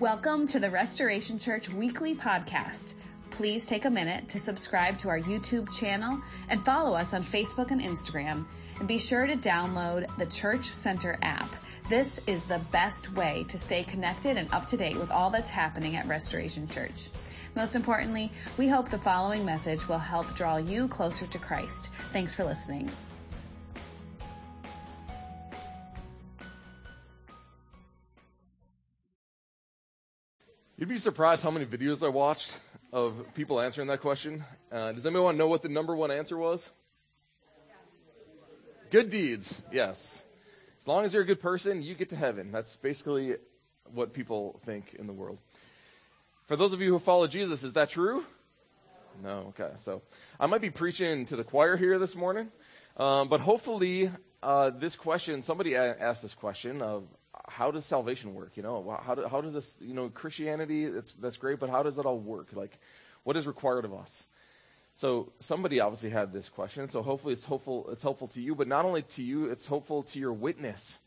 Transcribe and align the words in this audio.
Welcome 0.00 0.46
to 0.48 0.60
the 0.60 0.70
Restoration 0.70 1.40
Church 1.40 1.68
Weekly 1.68 2.14
Podcast. 2.14 2.94
Please 3.30 3.66
take 3.66 3.84
a 3.84 3.90
minute 3.90 4.28
to 4.28 4.38
subscribe 4.38 4.98
to 4.98 5.08
our 5.08 5.18
YouTube 5.18 5.76
channel 5.76 6.20
and 6.48 6.64
follow 6.64 6.96
us 6.96 7.14
on 7.14 7.22
Facebook 7.22 7.72
and 7.72 7.80
Instagram. 7.80 8.44
And 8.78 8.86
be 8.86 9.00
sure 9.00 9.26
to 9.26 9.34
download 9.34 10.06
the 10.16 10.26
Church 10.26 10.66
Center 10.66 11.18
app. 11.20 11.52
This 11.88 12.20
is 12.28 12.44
the 12.44 12.60
best 12.70 13.12
way 13.12 13.44
to 13.48 13.58
stay 13.58 13.82
connected 13.82 14.36
and 14.36 14.54
up 14.54 14.66
to 14.66 14.76
date 14.76 14.96
with 14.96 15.10
all 15.10 15.30
that's 15.30 15.50
happening 15.50 15.96
at 15.96 16.06
Restoration 16.06 16.68
Church. 16.68 17.08
Most 17.56 17.74
importantly, 17.74 18.30
we 18.56 18.68
hope 18.68 18.90
the 18.90 18.98
following 18.98 19.44
message 19.44 19.88
will 19.88 19.98
help 19.98 20.32
draw 20.36 20.58
you 20.58 20.86
closer 20.86 21.26
to 21.26 21.38
Christ. 21.40 21.92
Thanks 22.12 22.36
for 22.36 22.44
listening. 22.44 22.88
You'd 30.88 30.94
be 30.94 31.00
surprised 31.00 31.42
how 31.42 31.50
many 31.50 31.66
videos 31.66 32.02
I 32.02 32.08
watched 32.08 32.50
of 32.94 33.34
people 33.34 33.60
answering 33.60 33.88
that 33.88 34.00
question. 34.00 34.42
Uh, 34.72 34.92
does 34.92 35.04
anyone 35.04 35.36
know 35.36 35.46
what 35.46 35.60
the 35.60 35.68
number 35.68 35.94
one 35.94 36.10
answer 36.10 36.34
was? 36.34 36.70
Good 38.88 39.10
deeds, 39.10 39.60
yes. 39.70 40.22
As 40.80 40.88
long 40.88 41.04
as 41.04 41.12
you're 41.12 41.24
a 41.24 41.26
good 41.26 41.40
person, 41.40 41.82
you 41.82 41.94
get 41.94 42.08
to 42.08 42.16
heaven. 42.16 42.52
That's 42.52 42.74
basically 42.76 43.36
what 43.92 44.14
people 44.14 44.60
think 44.64 44.94
in 44.98 45.06
the 45.06 45.12
world. 45.12 45.38
For 46.46 46.56
those 46.56 46.72
of 46.72 46.80
you 46.80 46.90
who 46.90 46.98
follow 46.98 47.26
Jesus, 47.26 47.64
is 47.64 47.74
that 47.74 47.90
true? 47.90 48.24
No. 49.22 49.52
Okay. 49.60 49.72
So 49.76 50.00
I 50.40 50.46
might 50.46 50.62
be 50.62 50.70
preaching 50.70 51.26
to 51.26 51.36
the 51.36 51.44
choir 51.44 51.76
here 51.76 51.98
this 51.98 52.16
morning, 52.16 52.48
um, 52.96 53.28
but 53.28 53.40
hopefully 53.40 54.10
uh, 54.42 54.70
this 54.70 54.96
question, 54.96 55.42
somebody 55.42 55.76
asked 55.76 56.22
this 56.22 56.34
question 56.34 56.80
of 56.80 57.04
how 57.48 57.70
does 57.70 57.84
salvation 57.84 58.34
work? 58.34 58.52
You 58.56 58.62
know, 58.62 58.98
how, 59.02 59.14
do, 59.14 59.26
how 59.26 59.40
does 59.40 59.54
this, 59.54 59.76
you 59.80 59.94
know, 59.94 60.08
Christianity, 60.08 60.86
that's, 60.86 61.36
great, 61.36 61.58
but 61.58 61.70
how 61.70 61.82
does 61.82 61.98
it 61.98 62.06
all 62.06 62.18
work? 62.18 62.48
Like, 62.52 62.78
what 63.24 63.36
is 63.36 63.46
required 63.46 63.84
of 63.84 63.94
us? 63.94 64.24
So 64.94 65.32
somebody 65.38 65.80
obviously 65.80 66.10
had 66.10 66.32
this 66.32 66.48
question, 66.48 66.88
so 66.88 67.02
hopefully 67.02 67.32
it's 67.32 67.44
hopeful, 67.44 67.88
it's 67.90 68.02
helpful 68.02 68.28
to 68.28 68.42
you, 68.42 68.54
but 68.54 68.66
not 68.66 68.84
only 68.84 69.02
to 69.02 69.22
you, 69.22 69.46
it's 69.46 69.66
hopeful 69.66 70.02
to 70.04 70.18
your 70.18 70.32
witness. 70.32 70.98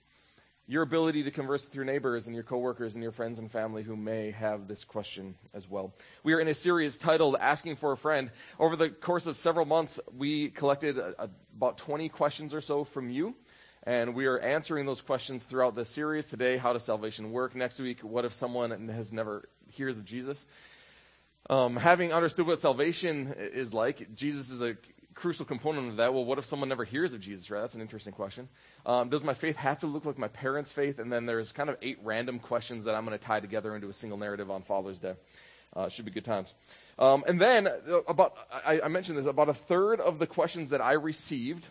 Your 0.68 0.84
ability 0.84 1.24
to 1.24 1.32
converse 1.32 1.66
with 1.66 1.76
your 1.76 1.84
neighbors 1.84 2.28
and 2.28 2.34
your 2.34 2.46
coworkers 2.46 2.94
and 2.94 3.04
your 3.04 3.12
friends 3.12 3.40
and 3.40 3.52
family 3.52 3.84
who 3.84 3.98
may 3.98 4.32
have 4.32 4.68
this 4.70 4.86
question 4.86 5.36
as 5.54 5.70
well. 5.70 5.94
We 6.24 6.34
are 6.34 6.40
in 6.40 6.48
a 6.48 6.54
series 6.54 6.98
titled 6.98 7.36
Asking 7.38 7.76
for 7.76 7.92
a 7.92 7.98
Friend. 7.98 8.32
Over 8.58 8.78
the 8.78 8.90
course 8.90 9.26
of 9.26 9.36
several 9.36 9.66
months, 9.66 10.00
we 10.18 10.50
collected 10.50 10.98
about 10.98 11.80
20 11.80 12.08
questions 12.08 12.54
or 12.54 12.62
so 12.62 12.86
from 12.86 13.10
you. 13.10 13.36
And 13.84 14.14
we 14.14 14.28
are 14.28 14.38
answering 14.38 14.86
those 14.86 15.02
questions 15.02 15.44
throughout 15.44 15.74
this 15.74 15.90
series. 15.90 16.28
Today, 16.28 16.58
how 16.58 16.74
does 16.74 16.84
salvation 16.84 17.32
work? 17.32 17.56
Next 17.56 17.80
week, 17.80 18.02
what 18.02 18.26
if 18.26 18.34
someone 18.34 18.90
has 18.90 19.12
never 19.12 19.50
hears 19.72 19.98
of 19.98 20.06
Jesus? 20.06 20.46
Um, 21.50 21.76
having 21.76 22.14
understood 22.14 22.46
what 22.46 22.60
salvation 22.60 23.34
is 23.38 23.74
like, 23.74 24.14
Jesus 24.16 24.52
is 24.52 24.62
a 24.62 24.78
crucial 25.16 25.46
component 25.46 25.90
of 25.90 25.98
that. 25.98 26.14
Well, 26.14 26.26
what 26.26 26.38
if 26.38 26.46
someone 26.46 26.70
never 26.70 26.84
hears 26.84 27.14
of 27.14 27.22
Jesus, 27.22 27.50
right? 27.50 27.62
That's 27.62 27.74
an 27.74 27.82
interesting 27.82 28.14
question. 28.14 28.50
Um, 28.86 29.10
does 29.10 29.24
my 29.24 29.34
faith 29.34 29.56
have 29.56 29.80
to 29.80 29.88
look 29.88 30.06
like 30.06 30.20
my 30.20 30.28
parents' 30.28 30.72
faith? 30.72 31.00
And 31.00 31.12
then 31.12 31.26
there's 31.26 31.52
kind 31.52 31.68
of 31.68 31.78
eight 31.82 31.98
random 32.04 32.38
questions 32.38 32.86
that 32.86 32.94
I'm 32.94 33.04
going 33.04 33.18
to 33.18 33.26
tie 33.26 33.40
together 33.40 33.76
into 33.76 33.90
a 33.90 33.94
single 33.94 34.20
narrative 34.20 34.52
on 34.52 34.62
Father's 34.62 35.00
Day. 35.00 35.16
Uh, 35.76 35.90
should 35.90 36.06
be 36.06 36.12
good 36.12 36.26
times. 36.26 36.54
Um, 37.00 37.24
and 37.28 37.42
then 37.42 37.66
uh, 37.66 38.02
about, 38.08 38.36
I, 38.52 38.82
I 38.82 38.88
mentioned 38.90 39.18
this, 39.18 39.26
about 39.26 39.50
a 39.50 39.56
third 39.56 40.02
of 40.02 40.20
the 40.20 40.28
questions 40.28 40.70
that 40.70 40.82
I 40.82 40.94
received 40.94 41.68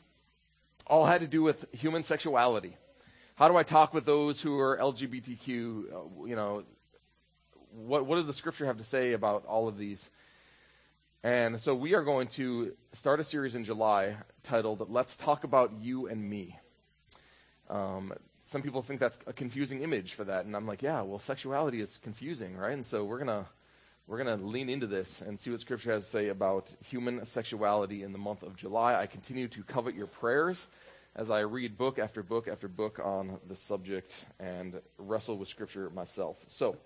all 0.90 1.06
had 1.06 1.20
to 1.20 1.28
do 1.28 1.40
with 1.40 1.64
human 1.72 2.02
sexuality. 2.02 2.76
How 3.36 3.48
do 3.48 3.56
I 3.56 3.62
talk 3.62 3.94
with 3.94 4.04
those 4.04 4.40
who 4.40 4.58
are 4.58 4.76
LGBTQ? 4.76 5.48
Uh, 5.48 6.26
you 6.26 6.34
know, 6.34 6.64
what, 7.70 8.04
what 8.04 8.16
does 8.16 8.26
the 8.26 8.32
scripture 8.32 8.66
have 8.66 8.78
to 8.78 8.82
say 8.82 9.12
about 9.12 9.46
all 9.46 9.68
of 9.68 9.78
these? 9.78 10.10
And 11.22 11.60
so 11.60 11.76
we 11.76 11.94
are 11.94 12.02
going 12.02 12.26
to 12.28 12.72
start 12.92 13.20
a 13.20 13.24
series 13.24 13.54
in 13.54 13.64
July 13.64 14.16
titled 14.42 14.90
"Let's 14.90 15.16
Talk 15.16 15.44
About 15.44 15.72
You 15.80 16.08
and 16.08 16.28
Me." 16.28 16.58
Um, 17.68 18.12
some 18.46 18.62
people 18.62 18.82
think 18.82 18.98
that's 18.98 19.18
a 19.28 19.32
confusing 19.32 19.82
image 19.82 20.14
for 20.14 20.24
that, 20.24 20.44
and 20.44 20.56
I'm 20.56 20.66
like, 20.66 20.82
yeah, 20.82 21.02
well, 21.02 21.20
sexuality 21.20 21.80
is 21.80 21.98
confusing, 22.02 22.56
right? 22.56 22.72
And 22.72 22.84
so 22.84 23.04
we're 23.04 23.18
gonna 23.18 23.46
we're 24.10 24.18
gonna 24.18 24.44
lean 24.44 24.68
into 24.68 24.88
this 24.88 25.20
and 25.20 25.38
see 25.38 25.52
what 25.52 25.60
Scripture 25.60 25.92
has 25.92 26.04
to 26.04 26.10
say 26.10 26.28
about 26.30 26.68
human 26.86 27.24
sexuality 27.24 28.02
in 28.02 28.10
the 28.10 28.18
month 28.18 28.42
of 28.42 28.56
July. 28.56 29.00
I 29.00 29.06
continue 29.06 29.46
to 29.46 29.62
covet 29.62 29.94
your 29.94 30.08
prayers 30.08 30.66
as 31.14 31.30
I 31.30 31.40
read 31.40 31.78
book 31.78 32.00
after 32.00 32.24
book 32.24 32.48
after 32.48 32.66
book 32.66 32.98
on 32.98 33.38
the 33.46 33.54
subject 33.54 34.12
and 34.40 34.80
wrestle 34.98 35.38
with 35.38 35.46
Scripture 35.46 35.90
myself. 35.90 36.36
So. 36.48 36.76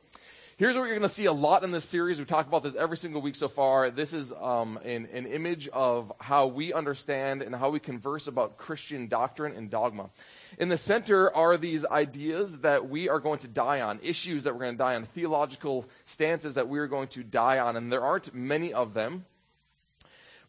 Here's 0.56 0.76
what 0.76 0.82
you're 0.82 0.90
going 0.90 1.02
to 1.02 1.08
see 1.08 1.24
a 1.24 1.32
lot 1.32 1.64
in 1.64 1.72
this 1.72 1.84
series. 1.84 2.20
We 2.20 2.26
talk 2.26 2.46
about 2.46 2.62
this 2.62 2.76
every 2.76 2.96
single 2.96 3.20
week 3.20 3.34
so 3.34 3.48
far. 3.48 3.90
This 3.90 4.12
is 4.12 4.32
um, 4.32 4.78
an, 4.84 5.08
an 5.12 5.26
image 5.26 5.66
of 5.66 6.12
how 6.20 6.46
we 6.46 6.72
understand 6.72 7.42
and 7.42 7.52
how 7.52 7.70
we 7.70 7.80
converse 7.80 8.28
about 8.28 8.56
Christian 8.56 9.08
doctrine 9.08 9.56
and 9.56 9.68
dogma. 9.68 10.10
In 10.56 10.68
the 10.68 10.76
center 10.76 11.34
are 11.34 11.56
these 11.56 11.84
ideas 11.84 12.56
that 12.58 12.88
we 12.88 13.08
are 13.08 13.18
going 13.18 13.40
to 13.40 13.48
die 13.48 13.80
on, 13.80 13.98
issues 14.04 14.44
that 14.44 14.54
we're 14.54 14.60
going 14.60 14.74
to 14.74 14.78
die 14.78 14.94
on, 14.94 15.06
theological 15.06 15.86
stances 16.04 16.54
that 16.54 16.68
we 16.68 16.78
are 16.78 16.86
going 16.86 17.08
to 17.08 17.24
die 17.24 17.58
on, 17.58 17.76
and 17.76 17.90
there 17.90 18.02
aren't 18.02 18.32
many 18.32 18.72
of 18.72 18.94
them. 18.94 19.24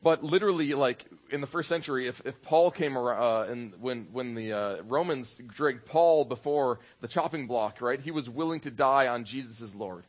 But 0.01 0.23
literally, 0.23 0.73
like 0.73 1.05
in 1.31 1.41
the 1.41 1.47
first 1.47 1.69
century, 1.69 2.07
if, 2.07 2.21
if 2.25 2.41
Paul 2.41 2.71
came 2.71 2.97
around, 2.97 3.21
uh, 3.21 3.51
and 3.51 3.73
when 3.81 4.09
when 4.11 4.35
the 4.35 4.53
uh, 4.53 4.81
Romans 4.83 5.35
dragged 5.35 5.85
Paul 5.85 6.25
before 6.25 6.79
the 7.01 7.07
chopping 7.07 7.47
block, 7.47 7.81
right, 7.81 7.99
he 7.99 8.11
was 8.11 8.29
willing 8.29 8.59
to 8.61 8.71
die 8.71 9.07
on 9.07 9.23
Jesus 9.23 9.61
as 9.61 9.73
Lord. 9.73 10.03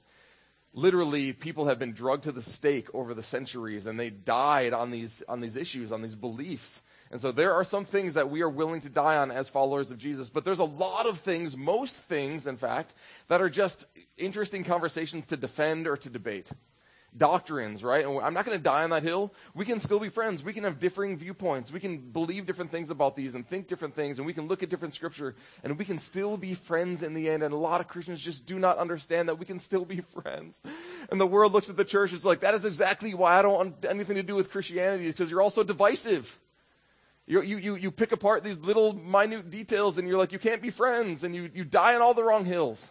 Literally, 0.75 1.33
people 1.33 1.69
have 1.69 1.79
been 1.79 1.95
drugged 1.95 2.25
to 2.25 2.33
the 2.33 2.43
stake 2.43 2.95
over 2.95 3.15
the 3.15 3.23
centuries, 3.23 3.87
and 3.87 3.99
they 3.99 4.11
died 4.11 4.75
on 4.75 4.91
these 4.91 5.23
on 5.29 5.41
these 5.41 5.57
issues, 5.57 5.93
on 5.93 6.03
these 6.03 6.15
beliefs. 6.15 6.83
And 7.11 7.21
so 7.21 7.31
there 7.31 7.55
are 7.55 7.65
some 7.65 7.85
things 7.85 8.15
that 8.15 8.31
we 8.31 8.43
are 8.43 8.49
willing 8.51 8.81
to 8.81 8.89
die 8.89 9.17
on 9.17 9.31
as 9.31 9.49
followers 9.49 9.93
of 9.93 9.99
Jesus, 9.99 10.29
but 10.29 10.45
there's 10.45 10.59
a 10.59 10.65
lot 10.65 11.07
of 11.07 11.21
things, 11.21 11.57
most 11.57 11.95
things, 11.95 12.49
in 12.49 12.57
fact, 12.57 12.93
that 13.29 13.41
are 13.41 13.49
just 13.49 13.87
interesting 14.19 14.65
conversations 14.65 15.27
to 15.29 15.37
defend 15.37 15.87
or 15.87 15.97
to 15.99 16.11
debate 16.11 16.51
doctrines, 17.17 17.83
right? 17.83 18.05
And 18.05 18.21
I'm 18.21 18.35
not 18.35 18.45
going 18.45 18.57
to 18.57 18.63
die 18.63 18.83
on 18.85 18.91
that 18.91 19.03
hill. 19.03 19.33
We 19.55 19.65
can 19.65 19.81
still 19.81 19.99
be 19.99 20.09
friends. 20.09 20.43
We 20.43 20.53
can 20.53 20.65
have 20.65 20.79
differing 20.79 21.17
viewpoints. 21.17 21.73
We 21.73 21.81
can 21.81 21.99
believe 21.99 22.47
different 22.47 22.71
things 22.71 22.91
about 22.91 23.17
these 23.17 23.35
and 23.35 23.47
think 23.47 23.69
different 23.69 23.95
things, 23.95 24.19
and 24.19 24.27
we 24.27 24.33
can 24.33 24.49
look 24.49 24.63
at 24.63 24.69
different 24.69 24.95
scripture, 24.95 25.35
and 25.65 25.79
we 25.79 25.85
can 25.85 25.99
still 25.99 26.37
be 26.37 26.55
friends 26.55 27.03
in 27.03 27.15
the 27.15 27.29
end. 27.29 27.43
And 27.43 27.53
a 27.53 27.57
lot 27.57 27.81
of 27.81 27.89
Christians 27.89 28.21
just 28.21 28.47
do 28.47 28.59
not 28.59 28.79
understand 28.79 29.29
that 29.29 29.39
we 29.39 29.45
can 29.45 29.59
still 29.59 29.85
be 29.85 30.01
friends. 30.23 30.61
And 31.11 31.21
the 31.21 31.27
world 31.27 31.53
looks 31.53 31.71
at 31.71 31.77
the 31.77 31.85
church, 31.85 32.13
it's 32.13 32.25
like, 32.25 32.41
that 32.41 32.55
is 32.55 32.65
exactly 32.65 33.15
why 33.15 33.39
I 33.39 33.43
don't 33.43 33.55
want 33.55 33.85
anything 33.85 34.17
to 34.17 34.23
do 34.23 34.35
with 34.35 34.51
Christianity, 34.51 35.07
is 35.07 35.15
because 35.15 35.31
you're 35.31 35.43
also 35.43 35.63
divisive. 35.63 36.39
You, 37.27 37.43
you, 37.43 37.57
you, 37.59 37.75
you 37.75 37.91
pick 37.91 38.13
apart 38.13 38.45
these 38.45 38.59
little 38.59 38.93
minute 38.93 39.51
details, 39.51 39.99
and 39.99 40.07
you're 40.07 40.19
like, 40.19 40.33
you 40.33 40.39
can't 40.39 40.63
be 40.63 40.71
friends, 40.71 41.25
and 41.25 41.35
you, 41.35 41.51
you 41.53 41.65
die 41.65 41.95
on 41.95 42.03
all 42.03 42.15
the 42.15 42.23
wrong 42.23 42.45
hills. 42.45 42.89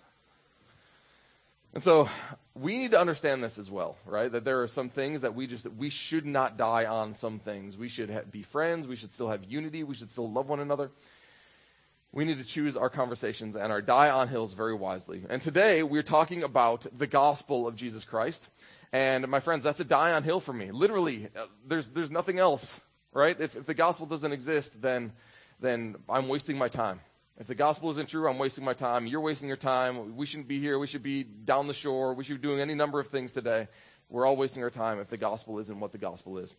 And 1.74 1.84
so 1.84 2.10
we 2.56 2.78
need 2.78 2.92
to 2.92 3.00
understand 3.00 3.44
this 3.44 3.60
as 3.60 3.70
well, 3.70 3.98
right? 4.06 4.32
That 4.32 4.46
there 4.46 4.62
are 4.62 4.68
some 4.68 4.90
things 4.90 5.22
that 5.22 5.36
we 5.36 5.46
just 5.46 5.68
we 5.68 5.90
should 5.90 6.26
not 6.26 6.58
die 6.58 6.86
on. 6.86 7.14
Some 7.14 7.40
things 7.40 7.78
we 7.78 7.90
should 7.90 8.32
be 8.32 8.44
friends. 8.44 8.88
We 8.88 8.96
should 8.96 9.12
still 9.12 9.30
have 9.30 9.44
unity. 9.44 9.84
We 9.84 9.96
should 9.96 10.10
still 10.10 10.32
love 10.32 10.48
one 10.48 10.62
another. 10.62 10.90
We 12.14 12.24
need 12.24 12.38
to 12.38 12.46
choose 12.46 12.78
our 12.78 12.90
conversations 12.90 13.58
and 13.58 13.74
our 13.74 13.82
die 13.82 14.10
on 14.10 14.30
hills 14.30 14.54
very 14.54 14.74
wisely. 14.74 15.24
And 15.30 15.42
today 15.42 15.84
we're 15.84 16.02
talking 16.02 16.44
about 16.44 16.88
the 16.98 17.08
gospel 17.08 17.68
of 17.68 17.76
Jesus 17.76 18.06
Christ. 18.06 18.48
And 18.94 19.28
my 19.28 19.42
friends, 19.42 19.66
that's 19.66 19.82
a 19.82 19.86
die 19.86 20.14
on 20.14 20.24
hill 20.24 20.40
for 20.40 20.54
me. 20.54 20.72
Literally, 20.72 21.28
uh, 21.36 21.48
there's 21.68 21.90
there's 21.90 22.12
nothing 22.12 22.40
else, 22.40 22.80
right? 23.12 23.36
If, 23.38 23.58
if 23.58 23.66
the 23.66 23.74
gospel 23.74 24.06
doesn't 24.06 24.32
exist, 24.32 24.82
then 24.82 25.12
then 25.60 25.98
I'm 26.08 26.30
wasting 26.30 26.58
my 26.58 26.70
time. 26.70 27.02
If 27.38 27.48
the 27.48 27.56
gospel 27.56 27.90
isn't 27.92 28.08
true, 28.08 28.30
I'm 28.30 28.38
wasting 28.38 28.64
my 28.64 28.74
time. 28.74 29.08
You're 29.08 29.22
wasting 29.22 29.50
your 29.50 29.58
time. 29.58 30.16
We 30.16 30.26
shouldn't 30.26 30.48
be 30.48 30.62
here. 30.62 30.80
We 30.80 30.88
should 30.88 31.04
be 31.04 31.24
down 31.24 31.68
the 31.68 31.74
shore. 31.74 32.14
We 32.14 32.24
should 32.24 32.42
be 32.42 32.48
doing 32.48 32.62
any 32.62 32.76
number 32.76 33.00
of 33.00 33.08
things 33.08 33.34
today. 33.34 33.68
We're 34.10 34.26
all 34.26 34.38
wasting 34.38 34.64
our 34.64 34.70
time 34.70 35.00
if 35.00 35.10
the 35.10 35.18
gospel 35.18 35.60
isn't 35.60 35.80
what 35.80 35.92
the 35.92 35.98
gospel 35.98 36.38
is. 36.38 36.56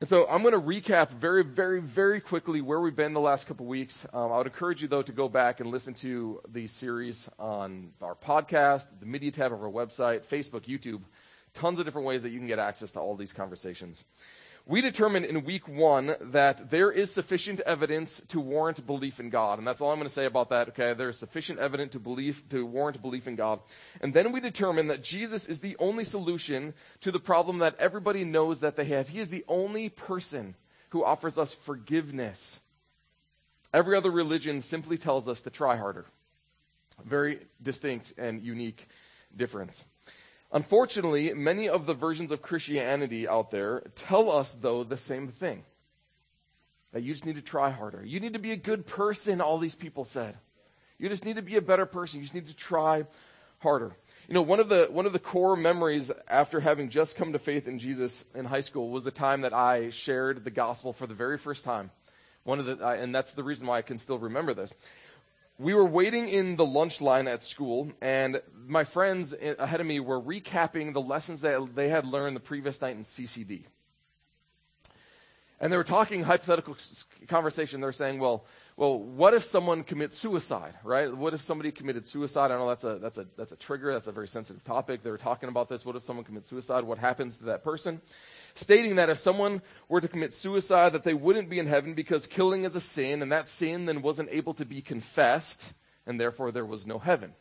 And 0.00 0.08
so 0.08 0.26
I'm 0.28 0.42
going 0.42 0.52
to 0.52 0.60
recap 0.60 1.10
very, 1.10 1.44
very, 1.44 1.80
very 1.80 2.20
quickly 2.20 2.60
where 2.60 2.80
we've 2.80 2.96
been 2.96 3.12
the 3.12 3.20
last 3.20 3.46
couple 3.46 3.66
of 3.66 3.70
weeks. 3.70 4.04
Um, 4.12 4.32
I 4.32 4.38
would 4.38 4.48
encourage 4.48 4.82
you, 4.82 4.88
though, 4.88 5.02
to 5.02 5.12
go 5.12 5.28
back 5.28 5.60
and 5.60 5.70
listen 5.70 5.94
to 5.94 6.40
the 6.48 6.66
series 6.66 7.30
on 7.38 7.92
our 8.02 8.16
podcast, 8.16 8.86
the 9.00 9.06
media 9.06 9.30
tab 9.30 9.52
of 9.52 9.62
our 9.62 9.70
website, 9.70 10.26
Facebook, 10.26 10.62
YouTube, 10.62 11.02
tons 11.54 11.78
of 11.78 11.84
different 11.84 12.08
ways 12.08 12.24
that 12.24 12.30
you 12.30 12.38
can 12.38 12.48
get 12.48 12.58
access 12.58 12.90
to 12.90 12.98
all 12.98 13.14
these 13.14 13.32
conversations. 13.32 14.04
We 14.64 14.80
determined 14.80 15.26
in 15.26 15.44
week 15.44 15.66
one 15.66 16.14
that 16.20 16.70
there 16.70 16.92
is 16.92 17.12
sufficient 17.12 17.58
evidence 17.60 18.22
to 18.28 18.38
warrant 18.38 18.86
belief 18.86 19.18
in 19.18 19.28
God. 19.28 19.58
And 19.58 19.66
that's 19.66 19.80
all 19.80 19.90
I'm 19.90 19.98
going 19.98 20.08
to 20.08 20.14
say 20.14 20.24
about 20.24 20.50
that, 20.50 20.68
okay? 20.68 20.94
There 20.94 21.08
is 21.08 21.18
sufficient 21.18 21.58
evidence 21.58 21.92
to 21.94 22.32
to 22.50 22.66
warrant 22.66 23.02
belief 23.02 23.26
in 23.26 23.34
God. 23.34 23.58
And 24.00 24.14
then 24.14 24.30
we 24.30 24.38
determined 24.38 24.90
that 24.90 25.02
Jesus 25.02 25.48
is 25.48 25.58
the 25.58 25.76
only 25.80 26.04
solution 26.04 26.74
to 27.00 27.10
the 27.10 27.18
problem 27.18 27.58
that 27.58 27.80
everybody 27.80 28.22
knows 28.22 28.60
that 28.60 28.76
they 28.76 28.84
have. 28.84 29.08
He 29.08 29.18
is 29.18 29.28
the 29.28 29.44
only 29.48 29.88
person 29.88 30.54
who 30.90 31.04
offers 31.04 31.38
us 31.38 31.52
forgiveness. 31.52 32.60
Every 33.74 33.96
other 33.96 34.10
religion 34.12 34.62
simply 34.62 34.96
tells 34.96 35.26
us 35.28 35.42
to 35.42 35.50
try 35.50 35.76
harder. 35.76 36.06
Very 37.04 37.40
distinct 37.60 38.14
and 38.16 38.40
unique 38.40 38.86
difference. 39.34 39.84
Unfortunately, 40.52 41.32
many 41.32 41.70
of 41.70 41.86
the 41.86 41.94
versions 41.94 42.30
of 42.30 42.42
Christianity 42.42 43.26
out 43.26 43.50
there 43.50 43.82
tell 43.94 44.30
us, 44.30 44.52
though, 44.52 44.84
the 44.84 44.98
same 44.98 45.28
thing. 45.28 45.64
That 46.92 47.02
you 47.02 47.14
just 47.14 47.24
need 47.24 47.36
to 47.36 47.42
try 47.42 47.70
harder. 47.70 48.04
You 48.04 48.20
need 48.20 48.34
to 48.34 48.38
be 48.38 48.52
a 48.52 48.56
good 48.56 48.86
person, 48.86 49.40
all 49.40 49.56
these 49.56 49.74
people 49.74 50.04
said. 50.04 50.36
You 50.98 51.08
just 51.08 51.24
need 51.24 51.36
to 51.36 51.42
be 51.42 51.56
a 51.56 51.62
better 51.62 51.86
person. 51.86 52.20
You 52.20 52.24
just 52.24 52.34
need 52.34 52.46
to 52.46 52.56
try 52.56 53.06
harder. 53.60 53.96
You 54.28 54.34
know, 54.34 54.42
one 54.42 54.60
of 54.60 54.68
the 54.68 54.88
one 54.90 55.06
of 55.06 55.12
the 55.12 55.18
core 55.18 55.56
memories 55.56 56.12
after 56.28 56.60
having 56.60 56.90
just 56.90 57.16
come 57.16 57.32
to 57.32 57.38
faith 57.38 57.66
in 57.66 57.78
Jesus 57.78 58.24
in 58.34 58.44
high 58.44 58.60
school 58.60 58.90
was 58.90 59.04
the 59.04 59.10
time 59.10 59.40
that 59.40 59.52
I 59.52 59.90
shared 59.90 60.44
the 60.44 60.50
gospel 60.50 60.92
for 60.92 61.06
the 61.06 61.14
very 61.14 61.38
first 61.38 61.64
time. 61.64 61.90
One 62.44 62.60
of 62.60 62.66
the 62.66 62.86
uh, 62.86 62.92
and 62.92 63.14
that's 63.14 63.32
the 63.32 63.42
reason 63.42 63.66
why 63.66 63.78
I 63.78 63.82
can 63.82 63.98
still 63.98 64.18
remember 64.18 64.54
this. 64.54 64.72
We 65.58 65.74
were 65.74 65.84
waiting 65.84 66.28
in 66.28 66.56
the 66.56 66.66
lunch 66.66 67.00
line 67.00 67.28
at 67.28 67.42
school, 67.42 67.92
and 68.00 68.40
my 68.66 68.84
friends 68.84 69.32
ahead 69.32 69.80
of 69.80 69.86
me 69.86 70.00
were 70.00 70.20
recapping 70.20 70.92
the 70.92 71.00
lessons 71.00 71.42
that 71.42 71.74
they 71.74 71.88
had 71.88 72.06
learned 72.06 72.36
the 72.36 72.40
previous 72.40 72.80
night 72.80 72.96
in 72.96 73.04
CCD. 73.04 73.64
And 75.62 75.72
they 75.72 75.76
were 75.76 75.84
talking 75.84 76.24
hypothetical 76.24 76.76
conversation. 77.28 77.80
They 77.80 77.86
were 77.86 77.92
saying, 77.92 78.18
well, 78.18 78.44
well, 78.76 78.98
what 78.98 79.32
if 79.32 79.44
someone 79.44 79.84
commits 79.84 80.18
suicide, 80.18 80.74
right? 80.82 81.14
What 81.16 81.34
if 81.34 81.42
somebody 81.42 81.70
committed 81.70 82.04
suicide? 82.04 82.50
I 82.50 82.58
know 82.58 82.68
that's 82.68 82.82
a, 82.82 82.98
that's 82.98 83.16
a, 83.16 83.28
that's 83.36 83.52
a 83.52 83.56
trigger. 83.56 83.92
That's 83.92 84.08
a 84.08 84.12
very 84.12 84.26
sensitive 84.26 84.64
topic. 84.64 85.04
They 85.04 85.10
were 85.12 85.18
talking 85.18 85.48
about 85.48 85.68
this. 85.68 85.86
What 85.86 85.94
if 85.94 86.02
someone 86.02 86.24
commits 86.24 86.48
suicide? 86.48 86.82
What 86.82 86.98
happens 86.98 87.38
to 87.38 87.44
that 87.44 87.62
person? 87.62 88.00
Stating 88.56 88.96
that 88.96 89.08
if 89.08 89.18
someone 89.18 89.62
were 89.88 90.00
to 90.00 90.08
commit 90.08 90.34
suicide, 90.34 90.94
that 90.94 91.04
they 91.04 91.14
wouldn't 91.14 91.48
be 91.48 91.60
in 91.60 91.68
heaven 91.68 91.94
because 91.94 92.26
killing 92.26 92.64
is 92.64 92.74
a 92.74 92.80
sin, 92.80 93.22
and 93.22 93.30
that 93.30 93.48
sin 93.48 93.84
then 93.84 94.02
wasn't 94.02 94.30
able 94.32 94.54
to 94.54 94.64
be 94.64 94.82
confessed, 94.82 95.72
and 96.06 96.18
therefore 96.18 96.50
there 96.50 96.66
was 96.66 96.88
no 96.88 96.98
heaven. 96.98 97.34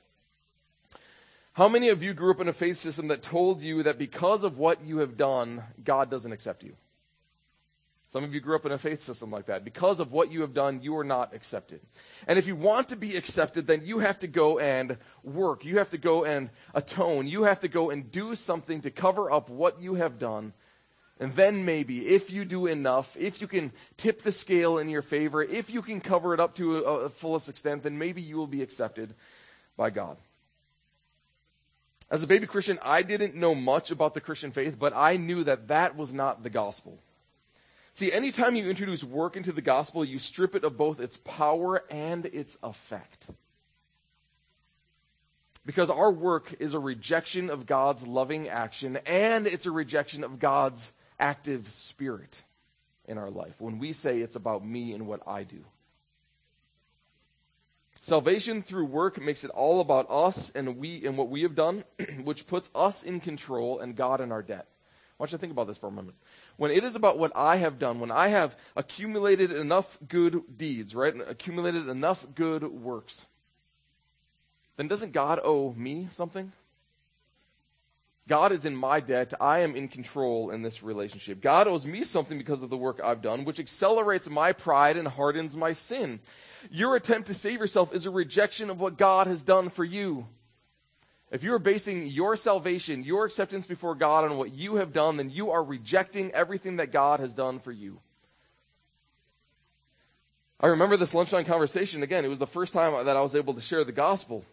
How 1.54 1.68
many 1.70 1.90
of 1.90 2.04
you 2.04 2.14
grew 2.14 2.30
up 2.30 2.40
in 2.40 2.50
a 2.50 2.54
faith 2.54 2.78
system 2.78 3.08
that 3.08 3.24
told 3.24 3.64
you 3.64 3.82
that 3.84 3.98
because 3.98 4.44
of 4.44 4.60
what 4.60 4.86
you 4.86 5.00
have 5.00 5.18
done, 5.18 5.64
God 5.84 6.12
doesn't 6.12 6.32
accept 6.32 6.62
you? 6.64 6.76
Some 8.12 8.26
of 8.26 8.34
you 8.34 8.42
grew 8.42 8.58
up 8.58 8.66
in 8.66 8.74
a 8.74 8.78
faith 8.78 9.04
system 9.04 9.32
like 9.32 9.46
that. 9.46 9.64
Because 9.64 10.02
of 10.02 10.12
what 10.12 10.34
you 10.34 10.42
have 10.42 10.54
done, 10.54 10.82
you 10.84 10.98
are 10.98 11.06
not 11.06 11.34
accepted. 11.34 11.80
And 12.28 12.38
if 12.38 12.46
you 12.46 12.58
want 12.58 12.90
to 12.90 12.98
be 12.98 13.16
accepted, 13.16 13.68
then 13.68 13.86
you 13.86 14.00
have 14.00 14.20
to 14.20 14.28
go 14.28 14.60
and 14.60 14.98
work. 15.24 15.64
You 15.64 15.78
have 15.78 15.92
to 15.92 15.98
go 15.98 16.26
and 16.26 16.50
atone. 16.74 17.30
You 17.30 17.44
have 17.44 17.62
to 17.62 17.70
go 17.70 17.90
and 17.90 18.12
do 18.12 18.36
something 18.36 18.82
to 18.82 18.92
cover 18.92 19.32
up 19.32 19.50
what 19.50 19.82
you 19.82 19.94
have 19.94 20.20
done. 20.20 20.52
And 21.22 21.34
then 21.36 21.64
maybe, 21.64 22.06
if 22.06 22.32
you 22.32 22.44
do 22.44 22.68
enough, 22.68 23.16
if 23.16 23.40
you 23.40 23.48
can 23.48 23.72
tip 23.96 24.24
the 24.24 24.34
scale 24.34 24.78
in 24.78 24.90
your 24.90 25.04
favor, 25.04 25.42
if 25.42 25.70
you 25.70 25.82
can 25.82 26.02
cover 26.02 26.34
it 26.34 26.42
up 26.42 26.56
to 26.56 26.80
a, 26.80 27.08
fullest 27.08 27.48
extent, 27.48 27.84
then 27.84 27.98
maybe 27.98 28.22
you 28.22 28.36
will 28.36 28.46
be 28.46 28.62
accepted 28.62 29.14
by 29.78 29.90
God. 29.90 30.18
As 32.10 32.24
a 32.24 32.28
baby 32.28 32.46
Christian, 32.46 32.78
I 32.82 33.04
didn't 33.04 33.36
know 33.36 33.56
much 33.56 33.90
about 33.90 34.16
the 34.16 34.20
Christian 34.20 34.52
faith, 34.52 34.78
but 34.78 34.92
I 34.94 35.16
knew 35.16 35.46
that 35.46 35.70
that 35.70 35.96
was 35.96 36.14
not 36.14 36.44
the 36.44 36.50
gospel. 36.50 37.00
See, 37.94 38.12
anytime 38.12 38.56
you 38.56 38.70
introduce 38.70 39.04
work 39.04 39.36
into 39.36 39.52
the 39.52 39.62
gospel, 39.62 40.06
you 40.06 40.18
strip 40.18 40.56
it 40.56 40.64
of 40.64 40.78
both 40.78 41.00
its 41.00 41.18
power 41.18 41.84
and 41.90 42.26
its 42.26 42.58
effect. 42.64 43.30
Because 45.66 45.90
our 45.90 46.12
work 46.12 46.56
is 46.60 46.74
a 46.74 46.80
rejection 46.80 47.50
of 47.50 47.66
God's 47.66 48.06
loving 48.08 48.50
action 48.50 48.98
and 49.06 49.46
it's 49.46 49.66
a 49.66 49.72
rejection 49.72 50.24
of 50.24 50.40
God's 50.40 50.92
active 51.20 51.72
spirit 51.72 52.42
in 53.08 53.18
our 53.18 53.30
life 53.30 53.54
when 53.60 53.78
we 53.78 53.94
say 53.94 54.20
it's 54.20 54.36
about 54.36 54.66
me 54.66 54.94
and 54.94 55.06
what 55.06 55.22
I 55.28 55.44
do. 55.44 55.64
Salvation 58.04 58.64
through 58.64 58.86
work 58.86 59.22
makes 59.22 59.44
it 59.44 59.52
all 59.52 59.80
about 59.80 60.10
us 60.10 60.52
and 60.56 60.78
we 60.78 61.06
and 61.06 61.18
what 61.18 61.30
we 61.30 61.44
have 61.44 61.54
done, 61.54 61.84
which 62.24 62.48
puts 62.48 62.72
us 62.74 63.04
in 63.04 63.20
control 63.20 63.80
and 63.80 63.96
God 63.96 64.22
in 64.22 64.32
our 64.32 64.42
debt. 64.42 64.66
I 64.66 65.14
want 65.20 65.32
you 65.32 65.38
to 65.38 65.42
think 65.42 65.52
about 65.52 65.68
this 65.68 65.78
for 65.78 65.88
a 65.88 65.92
moment. 65.92 66.16
When 66.62 66.70
it 66.70 66.84
is 66.84 66.94
about 66.94 67.18
what 67.18 67.32
I 67.34 67.56
have 67.56 67.80
done, 67.80 68.00
when 68.00 68.12
I 68.12 68.28
have 68.28 68.56
accumulated 68.76 69.52
enough 69.52 69.98
good 70.08 70.44
deeds, 70.60 70.94
right? 70.94 71.12
Accumulated 71.28 71.90
enough 71.90 72.24
good 72.36 72.62
works, 72.62 73.26
then 74.78 74.88
doesn't 74.88 75.12
God 75.12 75.40
owe 75.44 75.74
me 75.74 76.08
something? 76.12 76.52
God 78.28 78.52
is 78.52 78.66
in 78.66 78.76
my 78.76 79.00
debt. 79.00 79.34
I 79.42 79.62
am 79.62 79.76
in 79.76 79.88
control 79.88 80.52
in 80.52 80.62
this 80.62 80.84
relationship. 80.84 81.42
God 81.42 81.66
owes 81.68 81.84
me 81.84 82.04
something 82.04 82.38
because 82.38 82.62
of 82.62 82.70
the 82.70 82.78
work 82.78 83.02
I've 83.04 83.24
done, 83.24 83.44
which 83.44 83.60
accelerates 83.60 84.30
my 84.30 84.54
pride 84.54 84.98
and 84.98 85.08
hardens 85.08 85.58
my 85.58 85.74
sin. 85.74 86.20
Your 86.70 86.96
attempt 86.96 87.30
to 87.30 87.34
save 87.34 87.60
yourself 87.60 87.92
is 87.92 88.06
a 88.06 88.12
rejection 88.12 88.70
of 88.70 88.80
what 88.80 89.00
God 89.00 89.26
has 89.26 89.42
done 89.42 89.70
for 89.70 89.84
you. 89.84 90.28
If 91.32 91.44
you 91.44 91.54
are 91.54 91.60
basing 91.60 92.08
your 92.08 92.36
salvation, 92.36 93.06
your 93.06 93.26
acceptance 93.26 93.66
before 93.66 93.96
God 93.96 94.26
on 94.26 94.38
what 94.38 94.54
you 94.54 94.76
have 94.76 94.92
done, 94.92 95.16
then 95.16 95.30
you 95.30 95.52
are 95.52 95.64
rejecting 95.64 96.32
everything 96.32 96.78
that 96.78 96.92
God 96.92 97.22
has 97.22 97.34
done 97.34 97.60
for 97.60 97.72
you. 97.72 98.00
I 100.60 100.68
remember 100.68 100.98
this 100.98 101.14
lunchtime 101.14 101.46
conversation 101.46 102.04
again. 102.04 102.26
It 102.26 102.30
was 102.30 102.38
the 102.38 102.46
first 102.46 102.74
time 102.74 103.06
that 103.06 103.18
I 103.18 103.22
was 103.22 103.34
able 103.34 103.54
to 103.54 103.62
share 103.62 103.86
the 103.86 103.94
gospel. 103.94 104.44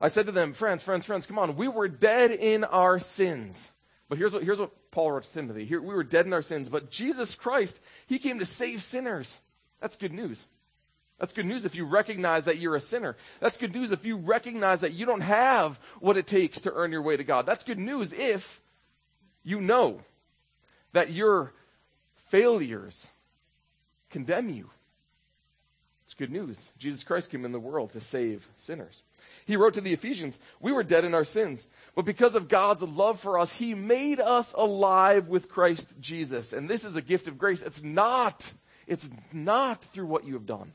I 0.00 0.08
said 0.08 0.26
to 0.26 0.32
them, 0.32 0.52
friends, 0.54 0.82
friends, 0.84 1.04
friends, 1.04 1.26
come 1.26 1.38
on. 1.38 1.56
We 1.56 1.68
were 1.68 1.88
dead 1.88 2.30
in 2.30 2.64
our 2.64 3.00
sins. 3.00 3.70
But 4.08 4.16
here's 4.16 4.32
what, 4.32 4.42
here's 4.42 4.58
what 4.58 4.70
Paul 4.90 5.12
wrote 5.12 5.24
to 5.24 5.32
Timothy. 5.32 5.64
Here, 5.64 5.80
we 5.80 5.94
were 5.94 6.04
dead 6.04 6.26
in 6.26 6.32
our 6.32 6.42
sins, 6.42 6.68
but 6.68 6.90
Jesus 6.90 7.34
Christ, 7.34 7.78
He 8.06 8.18
came 8.18 8.38
to 8.38 8.46
save 8.46 8.82
sinners. 8.82 9.38
That's 9.80 9.96
good 9.96 10.12
news. 10.12 10.44
That's 11.20 11.34
good 11.34 11.44
news 11.44 11.66
if 11.66 11.74
you 11.74 11.84
recognize 11.84 12.46
that 12.46 12.56
you're 12.56 12.74
a 12.74 12.80
sinner. 12.80 13.14
That's 13.40 13.58
good 13.58 13.74
news 13.74 13.92
if 13.92 14.06
you 14.06 14.16
recognize 14.16 14.80
that 14.80 14.94
you 14.94 15.04
don't 15.04 15.20
have 15.20 15.78
what 16.00 16.16
it 16.16 16.26
takes 16.26 16.62
to 16.62 16.72
earn 16.72 16.92
your 16.92 17.02
way 17.02 17.18
to 17.18 17.24
God. 17.24 17.44
That's 17.44 17.62
good 17.62 17.78
news 17.78 18.14
if 18.14 18.58
you 19.44 19.60
know 19.60 20.00
that 20.94 21.12
your 21.12 21.52
failures 22.30 23.06
condemn 24.08 24.48
you. 24.48 24.70
It's 26.04 26.14
good 26.14 26.32
news. 26.32 26.72
Jesus 26.78 27.04
Christ 27.04 27.30
came 27.30 27.44
in 27.44 27.52
the 27.52 27.60
world 27.60 27.92
to 27.92 28.00
save 28.00 28.48
sinners. 28.56 29.02
He 29.44 29.56
wrote 29.56 29.74
to 29.74 29.82
the 29.82 29.92
Ephesians, 29.92 30.38
we 30.58 30.72
were 30.72 30.82
dead 30.82 31.04
in 31.04 31.12
our 31.12 31.26
sins, 31.26 31.68
but 31.94 32.06
because 32.06 32.34
of 32.34 32.48
God's 32.48 32.82
love 32.82 33.20
for 33.20 33.38
us, 33.38 33.52
He 33.52 33.74
made 33.74 34.20
us 34.20 34.54
alive 34.56 35.28
with 35.28 35.50
Christ 35.50 36.00
Jesus. 36.00 36.54
And 36.54 36.68
this 36.68 36.86
is 36.86 36.96
a 36.96 37.02
gift 37.02 37.28
of 37.28 37.36
grace. 37.36 37.60
It's 37.60 37.82
not, 37.82 38.50
it's 38.86 39.08
not 39.32 39.84
through 39.84 40.06
what 40.06 40.24
you 40.24 40.32
have 40.32 40.46
done. 40.46 40.72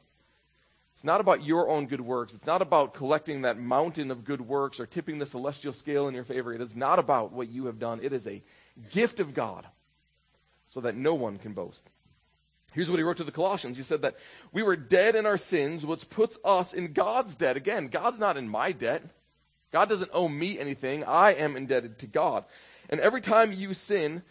It's 1.06 1.08
not 1.08 1.22
about 1.22 1.46
your 1.46 1.70
own 1.70 1.86
good 1.86 2.02
works. 2.02 2.34
It's 2.34 2.48
not 2.48 2.64
about 2.64 2.96
collecting 2.96 3.44
that 3.44 3.60
mountain 3.60 4.10
of 4.10 4.26
good 4.26 4.42
works 4.42 4.80
or 4.80 4.88
tipping 4.88 5.20
the 5.20 5.28
celestial 5.28 5.72
scale 5.72 6.08
in 6.08 6.16
your 6.16 6.24
favor. 6.24 6.52
It 6.52 6.62
is 6.62 6.76
not 6.76 6.98
about 6.98 7.32
what 7.32 7.48
you 7.48 7.68
have 7.68 7.78
done. 7.78 8.00
It 8.02 8.12
is 8.12 8.26
a 8.26 8.42
gift 8.90 9.20
of 9.20 9.36
God 9.36 9.68
so 10.70 10.82
that 10.82 10.96
no 10.96 11.14
one 11.14 11.38
can 11.38 11.54
boast. 11.54 11.88
Here's 12.74 12.90
what 12.90 12.98
he 12.98 13.04
wrote 13.04 13.18
to 13.18 13.24
the 13.24 13.32
Colossians. 13.32 13.78
He 13.78 13.84
said 13.84 14.02
that 14.02 14.16
we 14.52 14.64
were 14.64 14.76
dead 14.76 15.14
in 15.14 15.28
our 15.28 15.38
sins, 15.38 15.86
which 15.86 16.10
puts 16.10 16.40
us 16.44 16.74
in 16.74 16.94
God's 16.94 17.36
debt. 17.36 17.56
Again, 17.56 17.90
God's 17.90 18.18
not 18.18 18.36
in 18.36 18.50
my 18.50 18.72
debt. 18.72 19.04
God 19.72 19.88
doesn't 19.88 20.10
owe 20.12 20.28
me 20.28 20.58
anything. 20.58 21.04
I 21.04 21.34
am 21.34 21.56
indebted 21.56 22.00
to 22.00 22.08
God. 22.08 22.46
And 22.90 23.00
every 23.00 23.22
time 23.22 23.54
you 23.54 23.76
sin, 23.76 24.24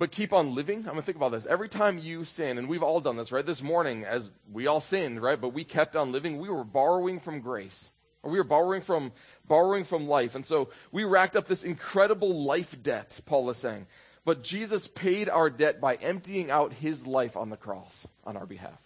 but 0.00 0.12
keep 0.12 0.32
on 0.32 0.54
living. 0.54 0.86
I'm 0.88 0.96
to 0.96 1.02
think 1.02 1.18
about 1.18 1.32
this. 1.32 1.44
Every 1.44 1.68
time 1.68 1.98
you 1.98 2.24
sin, 2.24 2.56
and 2.56 2.70
we've 2.70 2.82
all 2.82 3.00
done 3.00 3.18
this, 3.18 3.32
right? 3.32 3.44
This 3.44 3.62
morning, 3.62 4.06
as 4.06 4.30
we 4.50 4.66
all 4.66 4.80
sinned, 4.80 5.20
right? 5.20 5.38
But 5.38 5.50
we 5.50 5.62
kept 5.62 5.94
on 5.94 6.10
living. 6.10 6.38
We 6.38 6.48
were 6.48 6.64
borrowing 6.64 7.20
from 7.20 7.40
grace. 7.40 7.90
Or 8.22 8.30
we 8.30 8.38
were 8.38 8.44
borrowing 8.44 8.80
from, 8.80 9.12
borrowing 9.46 9.84
from 9.84 10.08
life. 10.08 10.36
And 10.36 10.46
so 10.46 10.70
we 10.90 11.04
racked 11.04 11.36
up 11.36 11.46
this 11.46 11.64
incredible 11.64 12.44
life 12.44 12.82
debt, 12.82 13.20
Paul 13.26 13.50
is 13.50 13.58
saying. 13.58 13.86
But 14.24 14.42
Jesus 14.42 14.88
paid 14.88 15.28
our 15.28 15.50
debt 15.50 15.82
by 15.82 15.96
emptying 15.96 16.50
out 16.50 16.72
his 16.72 17.06
life 17.06 17.36
on 17.36 17.50
the 17.50 17.58
cross 17.58 18.08
on 18.24 18.38
our 18.38 18.46
behalf. 18.46 18.80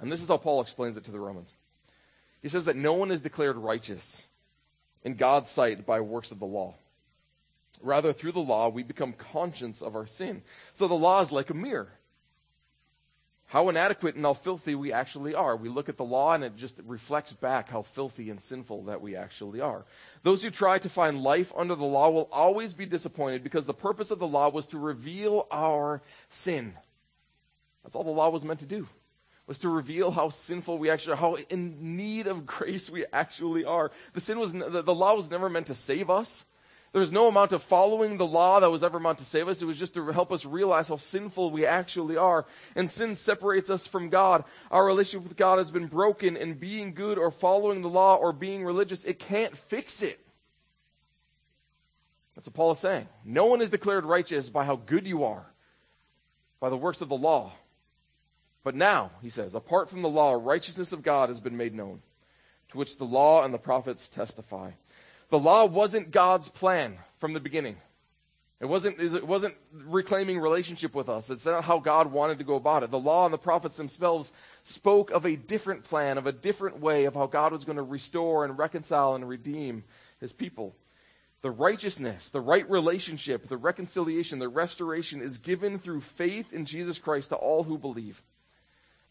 And 0.00 0.10
this 0.10 0.20
is 0.20 0.26
how 0.26 0.38
Paul 0.38 0.62
explains 0.62 0.96
it 0.96 1.04
to 1.04 1.12
the 1.12 1.20
Romans. 1.20 1.54
He 2.42 2.48
says 2.48 2.64
that 2.64 2.74
no 2.74 2.94
one 2.94 3.12
is 3.12 3.22
declared 3.22 3.56
righteous 3.56 4.20
in 5.04 5.14
God's 5.14 5.48
sight 5.48 5.86
by 5.86 6.00
works 6.00 6.32
of 6.32 6.40
the 6.40 6.46
law. 6.46 6.74
Rather, 7.82 8.12
through 8.12 8.32
the 8.32 8.40
law, 8.40 8.68
we 8.68 8.82
become 8.82 9.12
conscious 9.12 9.82
of 9.82 9.96
our 9.96 10.06
sin. 10.06 10.42
So 10.74 10.88
the 10.88 10.94
law 10.94 11.20
is 11.20 11.32
like 11.32 11.50
a 11.50 11.54
mirror. 11.54 11.90
How 13.50 13.68
inadequate 13.68 14.14
and 14.14 14.24
how 14.24 14.34
filthy 14.34 14.76
we 14.76 14.92
actually 14.92 15.34
are. 15.34 15.56
We 15.56 15.70
look 15.70 15.88
at 15.88 15.96
the 15.96 16.04
law 16.04 16.34
and 16.34 16.44
it 16.44 16.54
just 16.54 16.78
reflects 16.86 17.32
back 17.32 17.68
how 17.68 17.82
filthy 17.82 18.30
and 18.30 18.40
sinful 18.40 18.84
that 18.84 19.00
we 19.00 19.16
actually 19.16 19.60
are. 19.60 19.84
Those 20.22 20.40
who 20.40 20.50
try 20.50 20.78
to 20.78 20.88
find 20.88 21.20
life 21.20 21.52
under 21.56 21.74
the 21.74 21.84
law 21.84 22.10
will 22.10 22.28
always 22.30 22.74
be 22.74 22.86
disappointed 22.86 23.42
because 23.42 23.66
the 23.66 23.74
purpose 23.74 24.12
of 24.12 24.20
the 24.20 24.26
law 24.26 24.50
was 24.50 24.68
to 24.68 24.78
reveal 24.78 25.48
our 25.50 26.00
sin. 26.28 26.74
That's 27.82 27.96
all 27.96 28.04
the 28.04 28.10
law 28.10 28.28
was 28.28 28.44
meant 28.44 28.60
to 28.60 28.66
do. 28.66 28.86
Was 29.48 29.58
to 29.58 29.68
reveal 29.68 30.12
how 30.12 30.28
sinful 30.28 30.78
we 30.78 30.90
actually 30.90 31.14
are, 31.14 31.16
how 31.16 31.34
in 31.34 31.96
need 31.96 32.28
of 32.28 32.46
grace 32.58 32.88
we 32.88 33.04
actually 33.12 33.64
are. 33.64 33.90
The 34.12 34.20
sin 34.20 34.38
was, 34.38 34.52
the, 34.52 34.82
the 34.82 34.94
law 34.94 35.16
was 35.16 35.28
never 35.28 35.48
meant 35.48 35.66
to 35.66 35.74
save 35.74 36.08
us. 36.08 36.44
There 36.92 37.00
was 37.00 37.12
no 37.12 37.28
amount 37.28 37.52
of 37.52 37.62
following 37.62 38.16
the 38.16 38.26
law 38.26 38.58
that 38.58 38.70
was 38.70 38.82
ever 38.82 38.98
meant 38.98 39.18
to 39.18 39.24
save 39.24 39.46
us. 39.46 39.62
It 39.62 39.66
was 39.66 39.78
just 39.78 39.94
to 39.94 40.04
help 40.06 40.32
us 40.32 40.44
realize 40.44 40.88
how 40.88 40.96
sinful 40.96 41.52
we 41.52 41.64
actually 41.64 42.16
are. 42.16 42.46
And 42.74 42.90
sin 42.90 43.14
separates 43.14 43.70
us 43.70 43.86
from 43.86 44.08
God. 44.08 44.44
Our 44.72 44.84
relationship 44.84 45.28
with 45.28 45.36
God 45.36 45.58
has 45.58 45.70
been 45.70 45.86
broken, 45.86 46.36
and 46.36 46.58
being 46.58 46.94
good 46.94 47.16
or 47.16 47.30
following 47.30 47.82
the 47.82 47.88
law 47.88 48.16
or 48.16 48.32
being 48.32 48.64
religious, 48.64 49.04
it 49.04 49.20
can't 49.20 49.56
fix 49.56 50.02
it. 50.02 50.18
That's 52.34 52.48
what 52.48 52.56
Paul 52.56 52.72
is 52.72 52.78
saying. 52.80 53.06
No 53.24 53.46
one 53.46 53.60
is 53.60 53.70
declared 53.70 54.04
righteous 54.04 54.48
by 54.48 54.64
how 54.64 54.76
good 54.76 55.06
you 55.06 55.24
are, 55.24 55.46
by 56.58 56.70
the 56.70 56.76
works 56.76 57.02
of 57.02 57.08
the 57.08 57.16
law. 57.16 57.52
But 58.64 58.74
now, 58.74 59.12
he 59.22 59.30
says, 59.30 59.54
apart 59.54 59.90
from 59.90 60.02
the 60.02 60.08
law, 60.08 60.32
righteousness 60.32 60.92
of 60.92 61.02
God 61.02 61.28
has 61.28 61.38
been 61.38 61.56
made 61.56 61.74
known, 61.74 62.02
to 62.70 62.78
which 62.78 62.98
the 62.98 63.04
law 63.04 63.44
and 63.44 63.54
the 63.54 63.58
prophets 63.58 64.08
testify. 64.08 64.72
The 65.30 65.38
law 65.38 65.66
wasn't 65.66 66.10
God's 66.10 66.48
plan 66.48 66.98
from 67.18 67.32
the 67.32 67.40
beginning. 67.40 67.76
It 68.60 68.66
wasn't, 68.66 69.00
it 69.00 69.26
wasn't 69.26 69.54
reclaiming 69.72 70.38
relationship 70.38 70.94
with 70.94 71.08
us. 71.08 71.30
It's 71.30 71.46
not 71.46 71.64
how 71.64 71.78
God 71.78 72.12
wanted 72.12 72.38
to 72.38 72.44
go 72.44 72.56
about 72.56 72.82
it. 72.82 72.90
The 72.90 72.98
law 72.98 73.24
and 73.24 73.32
the 73.32 73.38
prophets 73.38 73.76
themselves 73.76 74.30
spoke 74.64 75.12
of 75.12 75.24
a 75.24 75.36
different 75.36 75.84
plan, 75.84 76.18
of 76.18 76.26
a 76.26 76.32
different 76.32 76.80
way 76.80 77.06
of 77.06 77.14
how 77.14 77.26
God 77.26 77.52
was 77.52 77.64
going 77.64 77.76
to 77.76 77.82
restore 77.82 78.44
and 78.44 78.58
reconcile 78.58 79.14
and 79.14 79.26
redeem 79.26 79.84
his 80.18 80.32
people. 80.32 80.74
The 81.40 81.50
righteousness, 81.50 82.28
the 82.28 82.40
right 82.40 82.68
relationship, 82.68 83.48
the 83.48 83.56
reconciliation, 83.56 84.40
the 84.40 84.48
restoration 84.48 85.22
is 85.22 85.38
given 85.38 85.78
through 85.78 86.02
faith 86.02 86.52
in 86.52 86.66
Jesus 86.66 86.98
Christ 86.98 87.30
to 87.30 87.36
all 87.36 87.62
who 87.62 87.78
believe. 87.78 88.22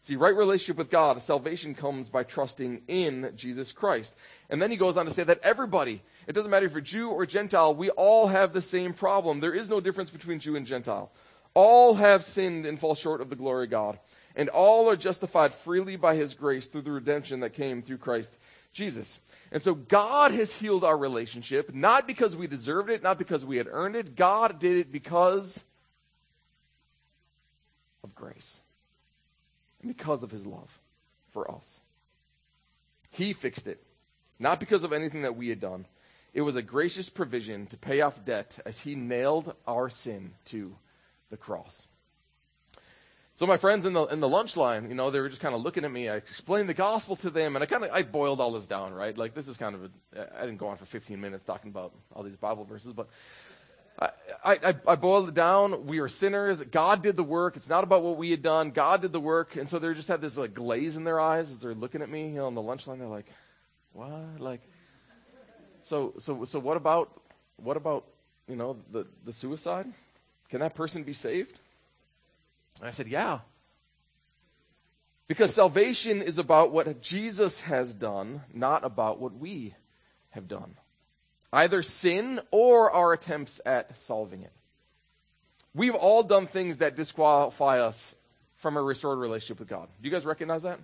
See, 0.02 0.16
right 0.16 0.34
relationship 0.34 0.78
with 0.78 0.90
God, 0.90 1.20
salvation 1.20 1.74
comes 1.74 2.08
by 2.08 2.22
trusting 2.22 2.82
in 2.88 3.32
Jesus 3.36 3.72
Christ. 3.72 4.14
And 4.48 4.60
then 4.60 4.70
he 4.70 4.78
goes 4.78 4.96
on 4.96 5.04
to 5.04 5.12
say 5.12 5.24
that 5.24 5.40
everybody, 5.42 6.02
it 6.26 6.32
doesn't 6.32 6.50
matter 6.50 6.64
if 6.64 6.72
you're 6.72 6.80
Jew 6.80 7.10
or 7.10 7.26
Gentile, 7.26 7.74
we 7.74 7.90
all 7.90 8.26
have 8.26 8.54
the 8.54 8.62
same 8.62 8.94
problem. 8.94 9.40
There 9.40 9.52
is 9.54 9.68
no 9.68 9.78
difference 9.78 10.08
between 10.08 10.38
Jew 10.38 10.56
and 10.56 10.64
Gentile. 10.64 11.12
All 11.52 11.94
have 11.94 12.24
sinned 12.24 12.64
and 12.64 12.80
fall 12.80 12.94
short 12.94 13.20
of 13.20 13.28
the 13.28 13.36
glory 13.36 13.64
of 13.64 13.70
God. 13.70 13.98
And 14.34 14.48
all 14.48 14.88
are 14.88 14.96
justified 14.96 15.52
freely 15.52 15.96
by 15.96 16.14
his 16.14 16.32
grace 16.32 16.66
through 16.66 16.82
the 16.82 16.92
redemption 16.92 17.40
that 17.40 17.52
came 17.52 17.82
through 17.82 17.98
Christ 17.98 18.32
Jesus. 18.72 19.20
And 19.52 19.62
so 19.62 19.74
God 19.74 20.32
has 20.32 20.50
healed 20.50 20.84
our 20.84 20.96
relationship, 20.96 21.74
not 21.74 22.06
because 22.06 22.34
we 22.34 22.46
deserved 22.46 22.88
it, 22.88 23.02
not 23.02 23.18
because 23.18 23.44
we 23.44 23.58
had 23.58 23.66
earned 23.70 23.96
it. 23.96 24.16
God 24.16 24.60
did 24.60 24.78
it 24.78 24.92
because 24.92 25.62
of 28.02 28.14
grace 28.14 28.62
because 29.86 30.22
of 30.22 30.30
his 30.30 30.46
love 30.46 30.70
for 31.32 31.50
us. 31.50 31.80
He 33.12 33.32
fixed 33.32 33.66
it, 33.66 33.82
not 34.38 34.60
because 34.60 34.84
of 34.84 34.92
anything 34.92 35.22
that 35.22 35.36
we 35.36 35.48
had 35.48 35.60
done. 35.60 35.86
It 36.32 36.42
was 36.42 36.56
a 36.56 36.62
gracious 36.62 37.08
provision 37.08 37.66
to 37.68 37.76
pay 37.76 38.02
off 38.02 38.24
debt 38.24 38.58
as 38.64 38.78
he 38.78 38.94
nailed 38.94 39.54
our 39.66 39.88
sin 39.88 40.32
to 40.46 40.74
the 41.30 41.36
cross. 41.36 41.86
So 43.34 43.46
my 43.46 43.56
friends 43.56 43.86
in 43.86 43.94
the 43.94 44.04
in 44.04 44.20
the 44.20 44.28
lunch 44.28 44.56
line, 44.56 44.90
you 44.90 44.94
know, 44.94 45.10
they 45.10 45.18
were 45.18 45.30
just 45.30 45.40
kind 45.40 45.54
of 45.54 45.62
looking 45.62 45.84
at 45.84 45.90
me. 45.90 46.10
I 46.10 46.16
explained 46.16 46.68
the 46.68 46.74
gospel 46.74 47.16
to 47.16 47.30
them, 47.30 47.56
and 47.56 47.62
I 47.62 47.66
kind 47.66 47.84
of 47.84 47.90
I 47.90 48.02
boiled 48.02 48.38
all 48.38 48.52
this 48.52 48.66
down, 48.66 48.92
right? 48.92 49.16
Like 49.16 49.34
this 49.34 49.48
is 49.48 49.56
kind 49.56 49.74
of 49.74 49.84
a 49.84 50.38
I 50.38 50.44
didn't 50.44 50.58
go 50.58 50.68
on 50.68 50.76
for 50.76 50.84
15 50.84 51.18
minutes 51.18 51.42
talking 51.44 51.70
about 51.70 51.94
all 52.14 52.22
these 52.22 52.36
Bible 52.36 52.64
verses, 52.64 52.92
but 52.92 53.08
I, 54.00 54.10
I, 54.44 54.74
I 54.86 54.96
boiled 54.96 55.28
it 55.28 55.34
down. 55.34 55.86
We 55.86 55.98
are 55.98 56.08
sinners. 56.08 56.62
God 56.62 57.02
did 57.02 57.16
the 57.16 57.22
work. 57.22 57.56
It's 57.56 57.68
not 57.68 57.84
about 57.84 58.02
what 58.02 58.16
we 58.16 58.30
had 58.30 58.40
done. 58.40 58.70
God 58.70 59.02
did 59.02 59.12
the 59.12 59.20
work. 59.20 59.56
And 59.56 59.68
so 59.68 59.78
they 59.78 59.92
just 59.92 60.08
had 60.08 60.22
this 60.22 60.36
like 60.36 60.54
glaze 60.54 60.96
in 60.96 61.04
their 61.04 61.20
eyes 61.20 61.50
as 61.50 61.58
they're 61.58 61.74
looking 61.74 62.00
at 62.00 62.08
me, 62.08 62.28
you 62.28 62.36
know, 62.36 62.46
on 62.46 62.54
the 62.54 62.62
lunch 62.62 62.86
line. 62.86 62.98
They're 62.98 63.08
like, 63.08 63.26
what? 63.92 64.40
Like, 64.40 64.62
so, 65.82 66.14
so, 66.18 66.44
so 66.44 66.58
what 66.58 66.76
about, 66.78 67.10
what 67.56 67.76
about, 67.76 68.06
you 68.48 68.56
know, 68.56 68.78
the, 68.90 69.06
the 69.24 69.32
suicide? 69.32 69.86
Can 70.48 70.60
that 70.60 70.74
person 70.74 71.02
be 71.02 71.12
saved? 71.12 71.58
And 72.78 72.88
I 72.88 72.92
said, 72.92 73.08
yeah. 73.08 73.40
Because 75.28 75.54
salvation 75.54 76.22
is 76.22 76.38
about 76.38 76.72
what 76.72 77.02
Jesus 77.02 77.60
has 77.60 77.94
done, 77.94 78.40
not 78.54 78.84
about 78.84 79.20
what 79.20 79.36
we 79.36 79.74
have 80.30 80.48
done 80.48 80.74
either 81.52 81.82
sin 81.82 82.40
or 82.50 82.90
our 82.90 83.12
attempts 83.12 83.60
at 83.64 83.96
solving 83.98 84.42
it. 84.42 84.52
We've 85.74 85.94
all 85.94 86.22
done 86.22 86.46
things 86.46 86.78
that 86.78 86.96
disqualify 86.96 87.80
us 87.80 88.14
from 88.56 88.76
a 88.76 88.82
restored 88.82 89.18
relationship 89.18 89.60
with 89.60 89.68
God. 89.68 89.88
Do 90.00 90.08
you 90.08 90.12
guys 90.12 90.26
recognize 90.26 90.64
that? 90.64 90.80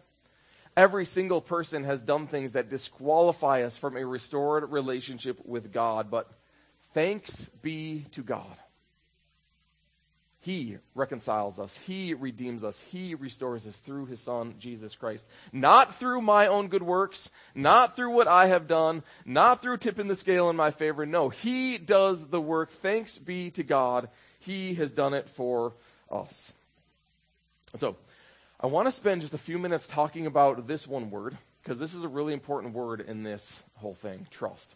Every 0.76 1.06
single 1.06 1.40
person 1.40 1.84
has 1.84 2.02
done 2.02 2.26
things 2.26 2.52
that 2.52 2.68
disqualify 2.68 3.62
us 3.62 3.76
from 3.76 3.96
a 3.96 4.04
restored 4.04 4.70
relationship 4.70 5.40
with 5.44 5.72
God, 5.72 6.10
but 6.10 6.30
thanks 6.92 7.48
be 7.62 8.04
to 8.12 8.22
God. 8.22 8.56
He 10.46 10.76
reconciles 10.94 11.58
us. 11.58 11.76
He 11.76 12.14
redeems 12.14 12.62
us. 12.62 12.80
He 12.92 13.16
restores 13.16 13.66
us 13.66 13.76
through 13.78 14.06
His 14.06 14.20
Son, 14.20 14.54
Jesus 14.60 14.94
Christ. 14.94 15.26
Not 15.52 15.96
through 15.96 16.22
my 16.22 16.46
own 16.46 16.68
good 16.68 16.84
works, 16.84 17.28
not 17.52 17.96
through 17.96 18.12
what 18.12 18.28
I 18.28 18.46
have 18.46 18.68
done, 18.68 19.02
not 19.24 19.60
through 19.60 19.78
tipping 19.78 20.06
the 20.06 20.14
scale 20.14 20.48
in 20.48 20.54
my 20.54 20.70
favor. 20.70 21.04
No, 21.04 21.30
He 21.30 21.78
does 21.78 22.24
the 22.24 22.40
work. 22.40 22.70
Thanks 22.70 23.18
be 23.18 23.50
to 23.50 23.64
God. 23.64 24.08
He 24.38 24.74
has 24.74 24.92
done 24.92 25.14
it 25.14 25.28
for 25.30 25.72
us. 26.12 26.52
So, 27.78 27.96
I 28.60 28.68
want 28.68 28.86
to 28.86 28.92
spend 28.92 29.22
just 29.22 29.34
a 29.34 29.38
few 29.38 29.58
minutes 29.58 29.88
talking 29.88 30.26
about 30.26 30.68
this 30.68 30.86
one 30.86 31.10
word, 31.10 31.36
because 31.64 31.80
this 31.80 31.92
is 31.92 32.04
a 32.04 32.08
really 32.08 32.32
important 32.32 32.72
word 32.72 33.00
in 33.00 33.24
this 33.24 33.64
whole 33.78 33.94
thing 33.94 34.28
trust. 34.30 34.72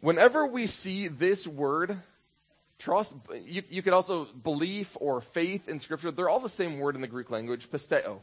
Whenever 0.00 0.48
we 0.48 0.66
see 0.66 1.06
this 1.06 1.46
word 1.46 1.96
Trust, 2.78 3.14
you, 3.44 3.62
you 3.70 3.82
could 3.82 3.94
also 3.94 4.24
belief 4.24 4.96
or 5.00 5.20
faith 5.20 5.68
in 5.68 5.80
Scripture. 5.80 6.10
They're 6.10 6.28
all 6.28 6.40
the 6.40 6.48
same 6.48 6.78
word 6.78 6.94
in 6.94 7.00
the 7.00 7.06
Greek 7.06 7.30
language, 7.30 7.70
pisteo. 7.70 8.18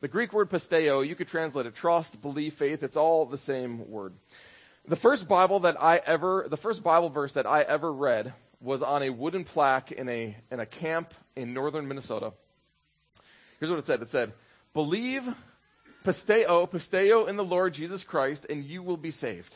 The 0.00 0.08
Greek 0.08 0.32
word 0.32 0.48
pisteo, 0.48 1.06
you 1.06 1.14
could 1.14 1.28
translate 1.28 1.66
it 1.66 1.74
trust, 1.74 2.22
belief, 2.22 2.54
faith. 2.54 2.82
It's 2.82 2.96
all 2.96 3.26
the 3.26 3.38
same 3.38 3.90
word. 3.90 4.14
The 4.86 4.96
first 4.96 5.28
Bible 5.28 5.60
that 5.60 5.82
I 5.82 5.96
ever, 5.96 6.46
the 6.48 6.56
first 6.56 6.82
Bible 6.82 7.10
verse 7.10 7.32
that 7.32 7.46
I 7.46 7.62
ever 7.62 7.92
read 7.92 8.32
was 8.60 8.82
on 8.82 9.02
a 9.02 9.10
wooden 9.10 9.44
plaque 9.44 9.92
in 9.92 10.08
a, 10.08 10.36
in 10.50 10.60
a 10.60 10.66
camp 10.66 11.12
in 11.36 11.52
northern 11.52 11.88
Minnesota. 11.88 12.32
Here's 13.60 13.70
what 13.70 13.78
it 13.80 13.86
said. 13.86 14.00
It 14.02 14.08
said, 14.08 14.32
believe 14.72 15.28
pisteo, 16.04 16.68
pisteo 16.70 17.28
in 17.28 17.36
the 17.36 17.44
Lord 17.44 17.74
Jesus 17.74 18.02
Christ, 18.04 18.46
and 18.48 18.64
you 18.64 18.82
will 18.82 18.96
be 18.96 19.10
saved. 19.10 19.54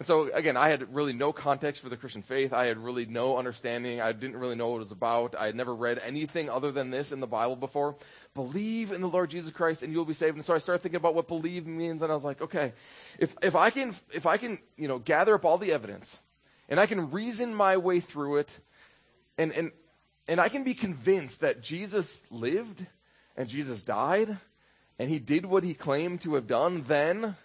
And 0.00 0.06
so, 0.06 0.32
again, 0.32 0.56
I 0.56 0.70
had 0.70 0.94
really 0.94 1.12
no 1.12 1.30
context 1.30 1.82
for 1.82 1.90
the 1.90 1.96
Christian 1.98 2.22
faith. 2.22 2.54
I 2.54 2.64
had 2.64 2.78
really 2.78 3.04
no 3.04 3.36
understanding. 3.36 4.00
I 4.00 4.12
didn't 4.12 4.38
really 4.38 4.54
know 4.54 4.68
what 4.68 4.76
it 4.76 4.78
was 4.78 4.92
about. 4.92 5.34
I 5.38 5.44
had 5.44 5.54
never 5.54 5.74
read 5.74 5.98
anything 5.98 6.48
other 6.48 6.72
than 6.72 6.90
this 6.90 7.12
in 7.12 7.20
the 7.20 7.26
Bible 7.26 7.54
before. 7.54 7.96
Believe 8.34 8.92
in 8.92 9.02
the 9.02 9.08
Lord 9.08 9.28
Jesus 9.28 9.50
Christ 9.50 9.82
and 9.82 9.92
you 9.92 9.98
will 9.98 10.06
be 10.06 10.14
saved. 10.14 10.36
And 10.36 10.44
so 10.44 10.54
I 10.54 10.58
started 10.58 10.80
thinking 10.82 10.96
about 10.96 11.14
what 11.14 11.28
believe 11.28 11.66
means 11.66 12.00
and 12.00 12.10
I 12.10 12.14
was 12.14 12.24
like, 12.24 12.40
okay, 12.40 12.72
if, 13.18 13.36
if 13.42 13.54
I 13.56 13.68
can, 13.68 13.94
if 14.14 14.24
I 14.24 14.38
can, 14.38 14.58
you 14.78 14.88
know, 14.88 14.98
gather 14.98 15.34
up 15.34 15.44
all 15.44 15.58
the 15.58 15.72
evidence 15.72 16.18
and 16.70 16.80
I 16.80 16.86
can 16.86 17.10
reason 17.10 17.54
my 17.54 17.76
way 17.76 18.00
through 18.00 18.38
it 18.38 18.58
and, 19.36 19.52
and, 19.52 19.70
and 20.26 20.40
I 20.40 20.48
can 20.48 20.64
be 20.64 20.72
convinced 20.72 21.42
that 21.42 21.60
Jesus 21.60 22.22
lived 22.30 22.86
and 23.36 23.50
Jesus 23.50 23.82
died 23.82 24.34
and 24.98 25.10
he 25.10 25.18
did 25.18 25.44
what 25.44 25.62
he 25.62 25.74
claimed 25.74 26.22
to 26.22 26.36
have 26.36 26.46
done, 26.46 26.84
then 26.88 27.36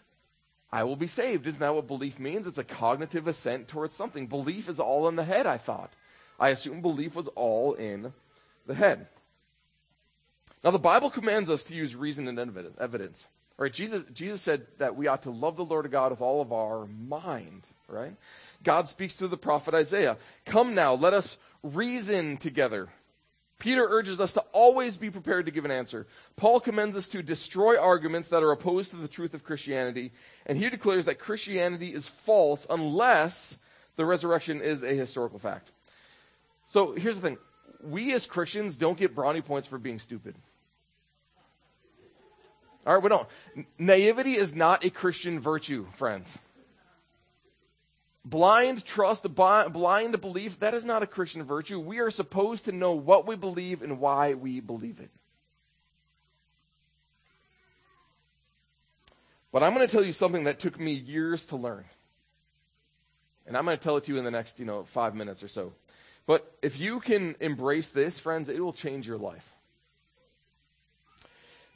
I 0.71 0.83
will 0.83 0.95
be 0.95 1.07
saved. 1.07 1.47
Isn't 1.47 1.59
that 1.59 1.75
what 1.75 1.87
belief 1.87 2.19
means? 2.19 2.47
It's 2.47 2.57
a 2.57 2.63
cognitive 2.63 3.27
assent 3.27 3.67
towards 3.67 3.93
something. 3.93 4.27
Belief 4.27 4.67
is 4.67 4.79
all 4.79 5.07
in 5.07 5.15
the 5.15 5.23
head, 5.23 5.45
I 5.45 5.57
thought. 5.57 5.91
I 6.39 6.49
assumed 6.49 6.81
belief 6.81 7.15
was 7.15 7.27
all 7.29 7.73
in 7.73 8.13
the 8.65 8.73
head. 8.73 9.07
Now, 10.63 10.71
the 10.71 10.79
Bible 10.79 11.09
commands 11.09 11.49
us 11.49 11.63
to 11.65 11.75
use 11.75 11.95
reason 11.95 12.27
and 12.27 12.39
evidence. 12.79 13.27
Right? 13.57 13.71
Jesus, 13.71 14.03
Jesus 14.13 14.41
said 14.41 14.65
that 14.79 14.97
we 14.97 15.07
ought 15.07 15.23
to 15.23 15.31
love 15.31 15.55
the 15.55 15.63
Lord 15.63 15.89
God 15.91 16.11
with 16.11 16.21
all 16.21 16.41
of 16.41 16.51
our 16.51 16.87
mind, 16.87 17.61
right? 17.87 18.15
God 18.63 18.89
speaks 18.89 19.15
through 19.15 19.29
the 19.29 19.37
prophet 19.37 19.73
Isaiah. 19.73 20.17
Come 20.45 20.75
now, 20.75 20.95
let 20.95 21.13
us 21.13 21.37
reason 21.63 22.37
together. 22.37 22.89
Peter 23.65 23.83
urges 23.83 24.21
us 24.21 24.33
to 24.33 24.43
always 24.51 24.95
be 24.95 25.09
prepared 25.09 25.47
to 25.47 25.51
give 25.51 25.65
an 25.65 25.71
answer. 25.71 26.05
Paul 26.35 26.59
commends 26.59 26.95
us 26.95 27.07
to 27.09 27.23
destroy 27.23 27.79
arguments 27.79 28.27
that 28.27 28.43
are 28.43 28.51
opposed 28.51 28.91
to 28.91 28.97
the 28.97 29.07
truth 29.07 29.33
of 29.33 29.43
Christianity, 29.43 30.11
and 30.45 30.55
he 30.55 30.69
declares 30.69 31.05
that 31.05 31.17
Christianity 31.17 31.91
is 31.91 32.07
false 32.07 32.67
unless 32.69 33.57
the 33.95 34.05
resurrection 34.05 34.61
is 34.61 34.83
a 34.83 34.93
historical 34.93 35.39
fact. 35.39 35.67
So 36.67 36.93
here's 36.93 37.15
the 37.15 37.23
thing. 37.23 37.37
We 37.81 38.13
as 38.13 38.27
Christians 38.27 38.75
don't 38.75 38.99
get 38.99 39.15
brownie 39.15 39.41
points 39.41 39.67
for 39.67 39.79
being 39.79 39.97
stupid. 39.97 40.35
Alright, 42.85 43.01
we 43.01 43.09
don't. 43.09 43.27
Naivety 43.79 44.35
is 44.35 44.53
not 44.53 44.85
a 44.85 44.91
Christian 44.91 45.39
virtue, 45.39 45.87
friends. 45.93 46.37
Blind 48.25 48.83
trust, 48.83 49.23
blind 49.35 50.19
belief, 50.19 50.59
that 50.59 50.73
is 50.73 50.83
not 50.83 51.03
a 51.03 51.07
Christian 51.07 51.43
virtue. 51.43 51.79
We 51.79 51.99
are 51.99 52.09
supposed 52.09 52.65
to 52.65 52.71
know 52.71 52.93
what 52.93 53.27
we 53.27 53.35
believe 53.35 53.83
and 53.83 53.99
why 53.99 54.33
we 54.33 54.61
believe 54.61 54.99
it. 54.99 55.11
But 59.51 59.61
I'm 59.61 59.75
going 59.75 59.85
to 59.85 59.91
tell 59.91 60.03
you 60.03 60.11
something 60.11 60.45
that 60.45 60.59
took 60.59 60.79
me 60.79 60.93
years 60.93 61.45
to 61.45 61.55
learn. 61.55 61.85
And 63.45 63.55
I'm 63.55 63.63
going 63.63 63.77
to 63.77 63.83
tell 63.83 63.97
it 63.97 64.05
to 64.05 64.11
you 64.11 64.17
in 64.17 64.25
the 64.25 64.31
next, 64.31 64.59
you 64.59 64.65
know, 64.65 64.83
five 64.85 65.13
minutes 65.13 65.43
or 65.43 65.47
so. 65.47 65.73
But 66.25 66.51
if 66.63 66.79
you 66.79 66.99
can 66.99 67.35
embrace 67.39 67.89
this, 67.89 68.17
friends, 68.17 68.49
it 68.49 68.59
will 68.59 68.73
change 68.73 69.07
your 69.07 69.19
life. 69.19 69.55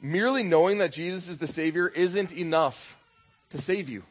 Merely 0.02 0.42
knowing 0.42 0.78
that 0.78 0.92
Jesus 0.92 1.28
is 1.28 1.38
the 1.38 1.46
Savior 1.46 1.86
isn't 1.86 2.32
enough 2.32 2.98
to 3.50 3.60
save 3.60 3.88
you. 3.88 4.02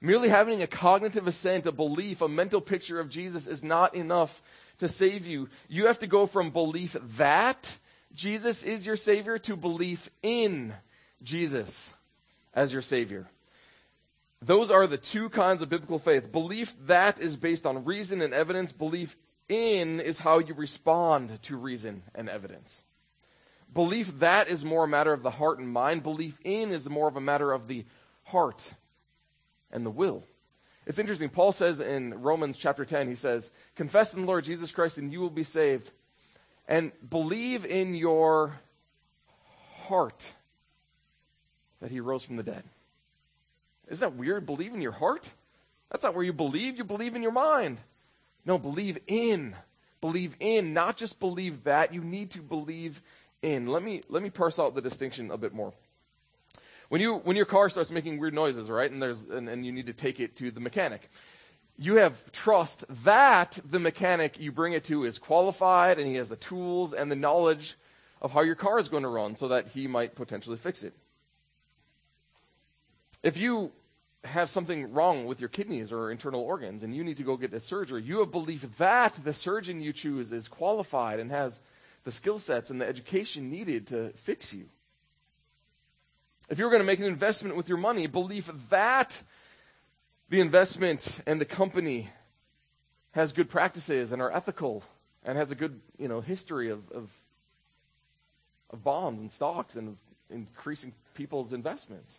Merely 0.00 0.28
having 0.28 0.62
a 0.62 0.66
cognitive 0.66 1.26
assent, 1.26 1.66
a 1.66 1.72
belief, 1.72 2.22
a 2.22 2.28
mental 2.28 2.60
picture 2.60 3.00
of 3.00 3.08
Jesus 3.08 3.46
is 3.46 3.64
not 3.64 3.94
enough 3.94 4.42
to 4.78 4.88
save 4.88 5.26
you. 5.26 5.48
You 5.68 5.86
have 5.86 5.98
to 6.00 6.06
go 6.06 6.26
from 6.26 6.50
belief 6.50 6.96
that 7.16 7.78
Jesus 8.14 8.62
is 8.62 8.86
your 8.86 8.96
Savior 8.96 9.38
to 9.38 9.56
belief 9.56 10.08
in 10.22 10.72
Jesus 11.22 11.92
as 12.54 12.72
your 12.72 12.82
Savior. 12.82 13.26
Those 14.40 14.70
are 14.70 14.86
the 14.86 14.98
two 14.98 15.28
kinds 15.30 15.62
of 15.62 15.68
biblical 15.68 15.98
faith. 15.98 16.30
Belief 16.30 16.72
that 16.86 17.18
is 17.20 17.36
based 17.36 17.66
on 17.66 17.84
reason 17.84 18.22
and 18.22 18.32
evidence. 18.32 18.70
Belief 18.70 19.16
in 19.48 19.98
is 19.98 20.18
how 20.18 20.38
you 20.38 20.54
respond 20.54 21.42
to 21.42 21.56
reason 21.56 22.02
and 22.14 22.28
evidence. 22.28 22.82
Belief 23.74 24.20
that 24.20 24.48
is 24.48 24.64
more 24.64 24.84
a 24.84 24.88
matter 24.88 25.12
of 25.12 25.24
the 25.24 25.30
heart 25.30 25.58
and 25.58 25.68
mind. 25.68 26.04
Belief 26.04 26.38
in 26.44 26.70
is 26.70 26.88
more 26.88 27.08
of 27.08 27.16
a 27.16 27.20
matter 27.20 27.50
of 27.50 27.66
the 27.66 27.84
heart 28.22 28.72
and 29.72 29.84
the 29.84 29.90
will. 29.90 30.24
It's 30.86 30.98
interesting. 30.98 31.28
Paul 31.28 31.52
says 31.52 31.80
in 31.80 32.22
Romans 32.22 32.56
chapter 32.56 32.84
10, 32.84 33.08
he 33.08 33.14
says, 33.14 33.50
Confess 33.76 34.14
in 34.14 34.22
the 34.22 34.26
Lord 34.26 34.44
Jesus 34.44 34.72
Christ 34.72 34.98
and 34.98 35.12
you 35.12 35.20
will 35.20 35.30
be 35.30 35.44
saved. 35.44 35.90
And 36.66 36.92
believe 37.08 37.66
in 37.66 37.94
your 37.94 38.58
heart 39.82 40.32
that 41.80 41.90
he 41.90 42.00
rose 42.00 42.24
from 42.24 42.36
the 42.36 42.42
dead. 42.42 42.62
Isn't 43.88 44.00
that 44.00 44.18
weird? 44.18 44.46
Believe 44.46 44.74
in 44.74 44.82
your 44.82 44.92
heart? 44.92 45.30
That's 45.90 46.02
not 46.02 46.14
where 46.14 46.24
you 46.24 46.32
believe. 46.32 46.76
You 46.76 46.84
believe 46.84 47.16
in 47.16 47.22
your 47.22 47.32
mind. 47.32 47.78
No, 48.44 48.58
believe 48.58 48.98
in. 49.06 49.54
Believe 50.00 50.36
in, 50.38 50.74
not 50.74 50.96
just 50.96 51.18
believe 51.18 51.64
that. 51.64 51.92
You 51.92 52.02
need 52.02 52.32
to 52.32 52.40
believe 52.40 53.00
in. 53.42 53.66
Let 53.66 53.82
me 53.82 54.02
let 54.08 54.22
me 54.22 54.30
parse 54.30 54.58
out 54.58 54.74
the 54.74 54.82
distinction 54.82 55.30
a 55.30 55.36
bit 55.36 55.52
more. 55.52 55.72
When 56.88 57.00
you 57.00 57.16
when 57.18 57.36
your 57.36 57.46
car 57.46 57.68
starts 57.68 57.90
making 57.90 58.18
weird 58.18 58.34
noises, 58.34 58.70
right, 58.70 58.90
and 58.90 59.02
there's 59.02 59.22
and, 59.24 59.48
and 59.48 59.64
you 59.64 59.72
need 59.72 59.86
to 59.86 59.92
take 59.92 60.20
it 60.20 60.36
to 60.36 60.50
the 60.50 60.60
mechanic, 60.60 61.08
you 61.78 61.96
have 61.96 62.32
trust 62.32 62.84
that 63.04 63.58
the 63.70 63.78
mechanic 63.78 64.40
you 64.40 64.52
bring 64.52 64.72
it 64.72 64.84
to 64.84 65.04
is 65.04 65.18
qualified 65.18 65.98
and 65.98 66.06
he 66.06 66.14
has 66.14 66.28
the 66.28 66.36
tools 66.36 66.94
and 66.94 67.10
the 67.10 67.16
knowledge 67.16 67.76
of 68.20 68.32
how 68.32 68.40
your 68.40 68.56
car 68.56 68.78
is 68.78 68.88
going 68.88 69.04
to 69.04 69.08
run 69.08 69.36
so 69.36 69.48
that 69.48 69.68
he 69.68 69.86
might 69.86 70.14
potentially 70.16 70.56
fix 70.56 70.82
it. 70.82 70.92
If 73.22 73.36
you 73.36 73.70
have 74.24 74.50
something 74.50 74.92
wrong 74.92 75.26
with 75.26 75.40
your 75.40 75.48
kidneys 75.48 75.92
or 75.92 76.10
internal 76.10 76.40
organs 76.40 76.82
and 76.82 76.94
you 76.94 77.04
need 77.04 77.18
to 77.18 77.22
go 77.22 77.36
get 77.36 77.54
a 77.54 77.60
surgery, 77.60 78.02
you 78.02 78.20
have 78.20 78.32
belief 78.32 78.62
that 78.78 79.14
the 79.22 79.32
surgeon 79.32 79.80
you 79.80 79.92
choose 79.92 80.32
is 80.32 80.48
qualified 80.48 81.20
and 81.20 81.30
has 81.30 81.58
the 82.04 82.12
skill 82.12 82.38
sets 82.38 82.70
and 82.70 82.80
the 82.80 82.86
education 82.86 83.50
needed 83.50 83.88
to 83.88 84.10
fix 84.10 84.52
you. 84.52 84.68
If 86.48 86.58
you're 86.58 86.70
going 86.70 86.80
to 86.80 86.86
make 86.86 86.98
an 86.98 87.04
investment 87.04 87.56
with 87.56 87.68
your 87.68 87.78
money, 87.78 88.06
belief 88.06 88.50
that 88.70 89.20
the 90.30 90.40
investment 90.40 91.20
and 91.26 91.40
the 91.40 91.44
company 91.44 92.08
has 93.12 93.32
good 93.32 93.50
practices 93.50 94.12
and 94.12 94.22
are 94.22 94.32
ethical 94.32 94.82
and 95.24 95.36
has 95.36 95.50
a 95.50 95.54
good, 95.54 95.78
you 95.98 96.08
know, 96.08 96.20
history 96.20 96.70
of, 96.70 96.90
of, 96.90 97.10
of 98.70 98.82
bonds 98.82 99.20
and 99.20 99.30
stocks 99.30 99.76
and 99.76 99.96
increasing 100.30 100.92
people's 101.14 101.52
investments. 101.52 102.18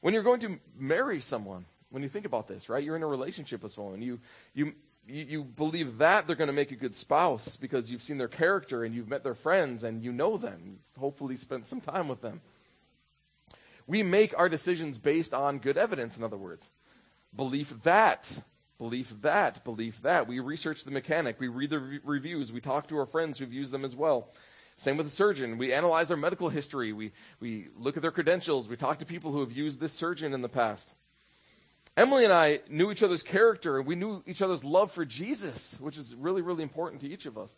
When 0.00 0.14
you're 0.14 0.22
going 0.22 0.40
to 0.40 0.60
marry 0.78 1.20
someone, 1.20 1.64
when 1.90 2.02
you 2.02 2.08
think 2.08 2.26
about 2.26 2.46
this, 2.46 2.68
right? 2.68 2.82
You're 2.82 2.96
in 2.96 3.02
a 3.02 3.08
relationship 3.08 3.62
with 3.62 3.72
someone. 3.72 4.02
You 4.02 4.20
you 4.54 4.74
you, 5.10 5.42
believe 5.42 5.98
that 5.98 6.26
they're 6.26 6.36
going 6.36 6.48
to 6.48 6.52
make 6.52 6.70
a 6.70 6.76
good 6.76 6.94
spouse 6.94 7.56
because 7.56 7.90
you've 7.90 8.02
seen 8.02 8.18
their 8.18 8.28
character 8.28 8.84
and 8.84 8.94
you've 8.94 9.08
met 9.08 9.24
their 9.24 9.34
friends 9.34 9.82
and 9.82 10.02
you 10.02 10.12
know 10.12 10.36
them. 10.36 10.60
You've 10.66 11.00
hopefully 11.00 11.36
spent 11.36 11.66
some 11.66 11.80
time 11.80 12.08
with 12.08 12.20
them. 12.20 12.42
We 13.88 14.02
make 14.02 14.38
our 14.38 14.50
decisions 14.50 14.98
based 14.98 15.32
on 15.34 15.58
good 15.58 15.78
evidence, 15.78 16.18
in 16.18 16.22
other 16.22 16.36
words. 16.36 16.68
Belief 17.34 17.70
that, 17.84 18.30
belief 18.78 19.12
that, 19.22 19.64
belief 19.64 20.02
that. 20.02 20.28
We 20.28 20.40
research 20.40 20.84
the 20.84 20.90
mechanic. 20.90 21.40
We 21.40 21.48
read 21.48 21.70
the 21.70 21.78
re- 21.78 22.00
reviews. 22.04 22.52
We 22.52 22.60
talk 22.60 22.88
to 22.88 22.98
our 22.98 23.06
friends 23.06 23.38
who've 23.38 23.52
used 23.52 23.72
them 23.72 23.86
as 23.86 23.96
well. 23.96 24.28
Same 24.76 24.98
with 24.98 25.06
the 25.06 25.10
surgeon. 25.10 25.56
We 25.56 25.72
analyze 25.72 26.08
their 26.08 26.18
medical 26.18 26.50
history. 26.50 26.92
We, 26.92 27.12
we 27.40 27.68
look 27.76 27.96
at 27.96 28.02
their 28.02 28.12
credentials. 28.12 28.68
We 28.68 28.76
talk 28.76 28.98
to 28.98 29.06
people 29.06 29.32
who 29.32 29.40
have 29.40 29.52
used 29.52 29.80
this 29.80 29.94
surgeon 29.94 30.34
in 30.34 30.42
the 30.42 30.48
past. 30.48 30.88
Emily 31.96 32.24
and 32.24 32.32
I 32.32 32.60
knew 32.68 32.92
each 32.92 33.02
other's 33.02 33.22
character 33.24 33.78
and 33.78 33.86
we 33.86 33.96
knew 33.96 34.22
each 34.26 34.42
other's 34.42 34.64
love 34.64 34.92
for 34.92 35.04
Jesus, 35.04 35.76
which 35.80 35.98
is 35.98 36.14
really, 36.14 36.42
really 36.42 36.62
important 36.62 37.00
to 37.00 37.08
each 37.08 37.26
of 37.26 37.38
us. 37.38 37.56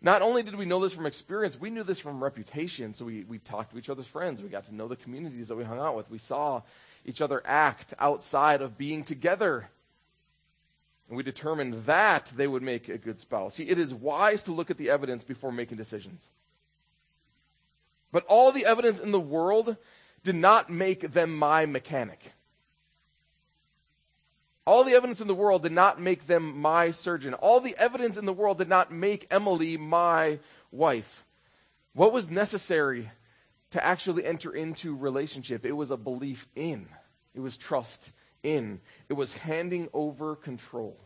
Not 0.00 0.22
only 0.22 0.42
did 0.42 0.54
we 0.54 0.64
know 0.64 0.80
this 0.80 0.92
from 0.92 1.06
experience, 1.06 1.58
we 1.58 1.70
knew 1.70 1.82
this 1.82 1.98
from 1.98 2.22
reputation. 2.22 2.94
So 2.94 3.04
we, 3.04 3.24
we 3.24 3.38
talked 3.38 3.72
to 3.72 3.78
each 3.78 3.90
other's 3.90 4.06
friends. 4.06 4.40
We 4.40 4.48
got 4.48 4.66
to 4.66 4.74
know 4.74 4.86
the 4.86 4.96
communities 4.96 5.48
that 5.48 5.56
we 5.56 5.64
hung 5.64 5.80
out 5.80 5.96
with. 5.96 6.10
We 6.10 6.18
saw 6.18 6.62
each 7.04 7.20
other 7.20 7.42
act 7.44 7.94
outside 7.98 8.62
of 8.62 8.78
being 8.78 9.02
together. 9.04 9.68
And 11.08 11.16
we 11.16 11.22
determined 11.24 11.84
that 11.84 12.32
they 12.36 12.46
would 12.46 12.62
make 12.62 12.88
a 12.88 12.98
good 12.98 13.18
spouse. 13.18 13.54
See, 13.54 13.68
it 13.68 13.78
is 13.78 13.92
wise 13.92 14.44
to 14.44 14.52
look 14.52 14.70
at 14.70 14.76
the 14.78 14.90
evidence 14.90 15.24
before 15.24 15.50
making 15.50 15.78
decisions. 15.78 16.28
But 18.12 18.24
all 18.26 18.52
the 18.52 18.66
evidence 18.66 19.00
in 19.00 19.10
the 19.10 19.20
world 19.20 19.76
did 20.22 20.36
not 20.36 20.70
make 20.70 21.12
them 21.12 21.36
my 21.36 21.66
mechanic. 21.66 22.20
All 24.68 24.84
the 24.84 24.92
evidence 24.92 25.22
in 25.22 25.28
the 25.28 25.34
world 25.34 25.62
did 25.62 25.72
not 25.72 25.98
make 25.98 26.26
them 26.26 26.60
my 26.60 26.90
surgeon. 26.90 27.32
All 27.32 27.60
the 27.60 27.74
evidence 27.78 28.18
in 28.18 28.26
the 28.26 28.34
world 28.34 28.58
did 28.58 28.68
not 28.68 28.92
make 28.92 29.26
Emily 29.30 29.78
my 29.78 30.40
wife. 30.70 31.24
What 31.94 32.12
was 32.12 32.28
necessary 32.28 33.10
to 33.70 33.82
actually 33.82 34.26
enter 34.26 34.54
into 34.54 34.94
relationship? 34.94 35.64
It 35.64 35.72
was 35.72 35.90
a 35.90 35.96
belief 35.96 36.46
in. 36.54 36.86
It 37.34 37.40
was 37.40 37.56
trust 37.56 38.12
in. 38.42 38.82
It 39.08 39.14
was 39.14 39.32
handing 39.32 39.88
over 39.94 40.36
control. 40.36 40.98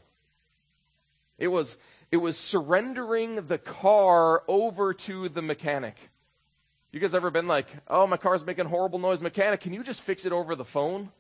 It 1.39 1.47
was, 1.47 1.77
it 2.11 2.17
was 2.17 2.37
surrendering 2.37 3.47
the 3.47 3.59
car 3.59 4.43
over 4.49 4.93
to 4.93 5.29
the 5.29 5.41
mechanic. 5.41 5.95
You 6.91 6.99
guys 6.99 7.15
ever 7.15 7.31
been 7.31 7.47
like, 7.47 7.69
oh, 7.87 8.09
my 8.09 8.17
car's 8.17 8.45
making 8.45 8.67
horrible 8.67 8.99
noise, 8.99 9.23
mechanic, 9.23 9.61
can 9.61 9.73
you 9.73 9.85
just 9.85 10.03
fix 10.03 10.27
it 10.27 10.33
over 10.33 10.57
the 10.57 10.65
phone? 10.65 11.13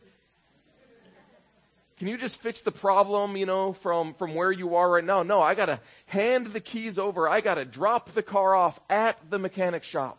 Can 2.02 2.08
you 2.08 2.16
just 2.16 2.40
fix 2.40 2.62
the 2.62 2.72
problem, 2.72 3.36
you 3.36 3.46
know, 3.46 3.74
from, 3.74 4.14
from 4.14 4.34
where 4.34 4.50
you 4.50 4.74
are 4.74 4.90
right 4.90 5.04
now? 5.04 5.22
No, 5.22 5.40
I 5.40 5.54
gotta 5.54 5.78
hand 6.06 6.48
the 6.48 6.58
keys 6.58 6.98
over. 6.98 7.28
I 7.28 7.40
gotta 7.40 7.64
drop 7.64 8.10
the 8.10 8.24
car 8.24 8.56
off 8.56 8.80
at 8.90 9.16
the 9.30 9.38
mechanic 9.38 9.84
shop 9.84 10.18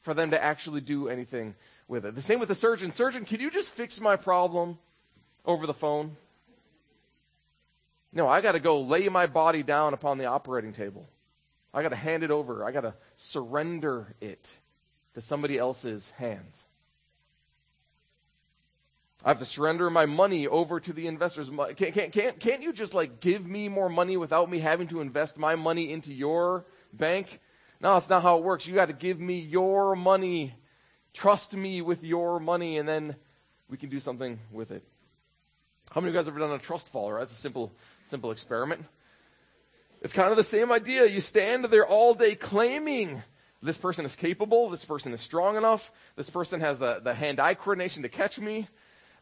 for 0.00 0.14
them 0.14 0.30
to 0.30 0.42
actually 0.42 0.80
do 0.80 1.10
anything 1.10 1.54
with 1.88 2.06
it. 2.06 2.14
The 2.14 2.22
same 2.22 2.40
with 2.40 2.48
the 2.48 2.54
surgeon. 2.54 2.94
Surgeon, 2.94 3.26
can 3.26 3.38
you 3.38 3.50
just 3.50 3.68
fix 3.68 4.00
my 4.00 4.16
problem 4.16 4.78
over 5.44 5.66
the 5.66 5.74
phone? 5.74 6.16
No, 8.14 8.26
I 8.26 8.40
gotta 8.40 8.58
go 8.58 8.80
lay 8.80 9.06
my 9.10 9.26
body 9.26 9.62
down 9.62 9.92
upon 9.92 10.16
the 10.16 10.24
operating 10.24 10.72
table. 10.72 11.06
I 11.74 11.82
gotta 11.82 11.96
hand 11.96 12.22
it 12.22 12.30
over. 12.30 12.64
I 12.64 12.70
gotta 12.70 12.94
surrender 13.16 14.06
it 14.22 14.56
to 15.12 15.20
somebody 15.20 15.58
else's 15.58 16.10
hands. 16.12 16.66
I 19.24 19.28
have 19.28 19.38
to 19.40 19.44
surrender 19.44 19.90
my 19.90 20.06
money 20.06 20.46
over 20.46 20.80
to 20.80 20.92
the 20.92 21.06
investors. 21.06 21.50
Can't, 21.50 21.94
can't, 21.94 22.12
can't, 22.12 22.40
can't 22.40 22.62
you 22.62 22.72
just 22.72 22.94
like 22.94 23.20
give 23.20 23.46
me 23.46 23.68
more 23.68 23.90
money 23.90 24.16
without 24.16 24.50
me 24.50 24.58
having 24.58 24.88
to 24.88 25.00
invest 25.00 25.36
my 25.36 25.56
money 25.56 25.92
into 25.92 26.12
your 26.12 26.64
bank? 26.92 27.38
No, 27.82 27.94
that's 27.94 28.08
not 28.08 28.22
how 28.22 28.38
it 28.38 28.44
works. 28.44 28.66
You 28.66 28.74
got 28.74 28.86
to 28.86 28.94
give 28.94 29.20
me 29.20 29.40
your 29.40 29.94
money. 29.94 30.54
Trust 31.12 31.54
me 31.54 31.82
with 31.82 32.02
your 32.02 32.40
money, 32.40 32.78
and 32.78 32.88
then 32.88 33.14
we 33.68 33.76
can 33.76 33.90
do 33.90 34.00
something 34.00 34.38
with 34.52 34.70
it. 34.70 34.82
How 35.90 36.00
many 36.00 36.10
of 36.10 36.14
you 36.14 36.18
guys 36.18 36.26
have 36.26 36.34
ever 36.34 36.46
done 36.46 36.56
a 36.56 36.62
trust 36.62 36.88
fall? 36.88 37.12
Right? 37.12 37.22
It's 37.24 37.32
a 37.32 37.36
simple, 37.36 37.72
simple 38.04 38.30
experiment. 38.30 38.84
It's 40.02 40.14
kind 40.14 40.30
of 40.30 40.36
the 40.36 40.44
same 40.44 40.72
idea. 40.72 41.04
You 41.06 41.20
stand 41.20 41.64
there 41.66 41.86
all 41.86 42.14
day 42.14 42.36
claiming 42.36 43.22
this 43.62 43.76
person 43.76 44.06
is 44.06 44.14
capable. 44.14 44.70
This 44.70 44.84
person 44.84 45.12
is 45.12 45.20
strong 45.20 45.56
enough. 45.56 45.92
This 46.16 46.30
person 46.30 46.60
has 46.60 46.78
the, 46.78 47.00
the 47.02 47.12
hand-eye 47.12 47.54
coordination 47.54 48.04
to 48.04 48.08
catch 48.08 48.38
me. 48.38 48.66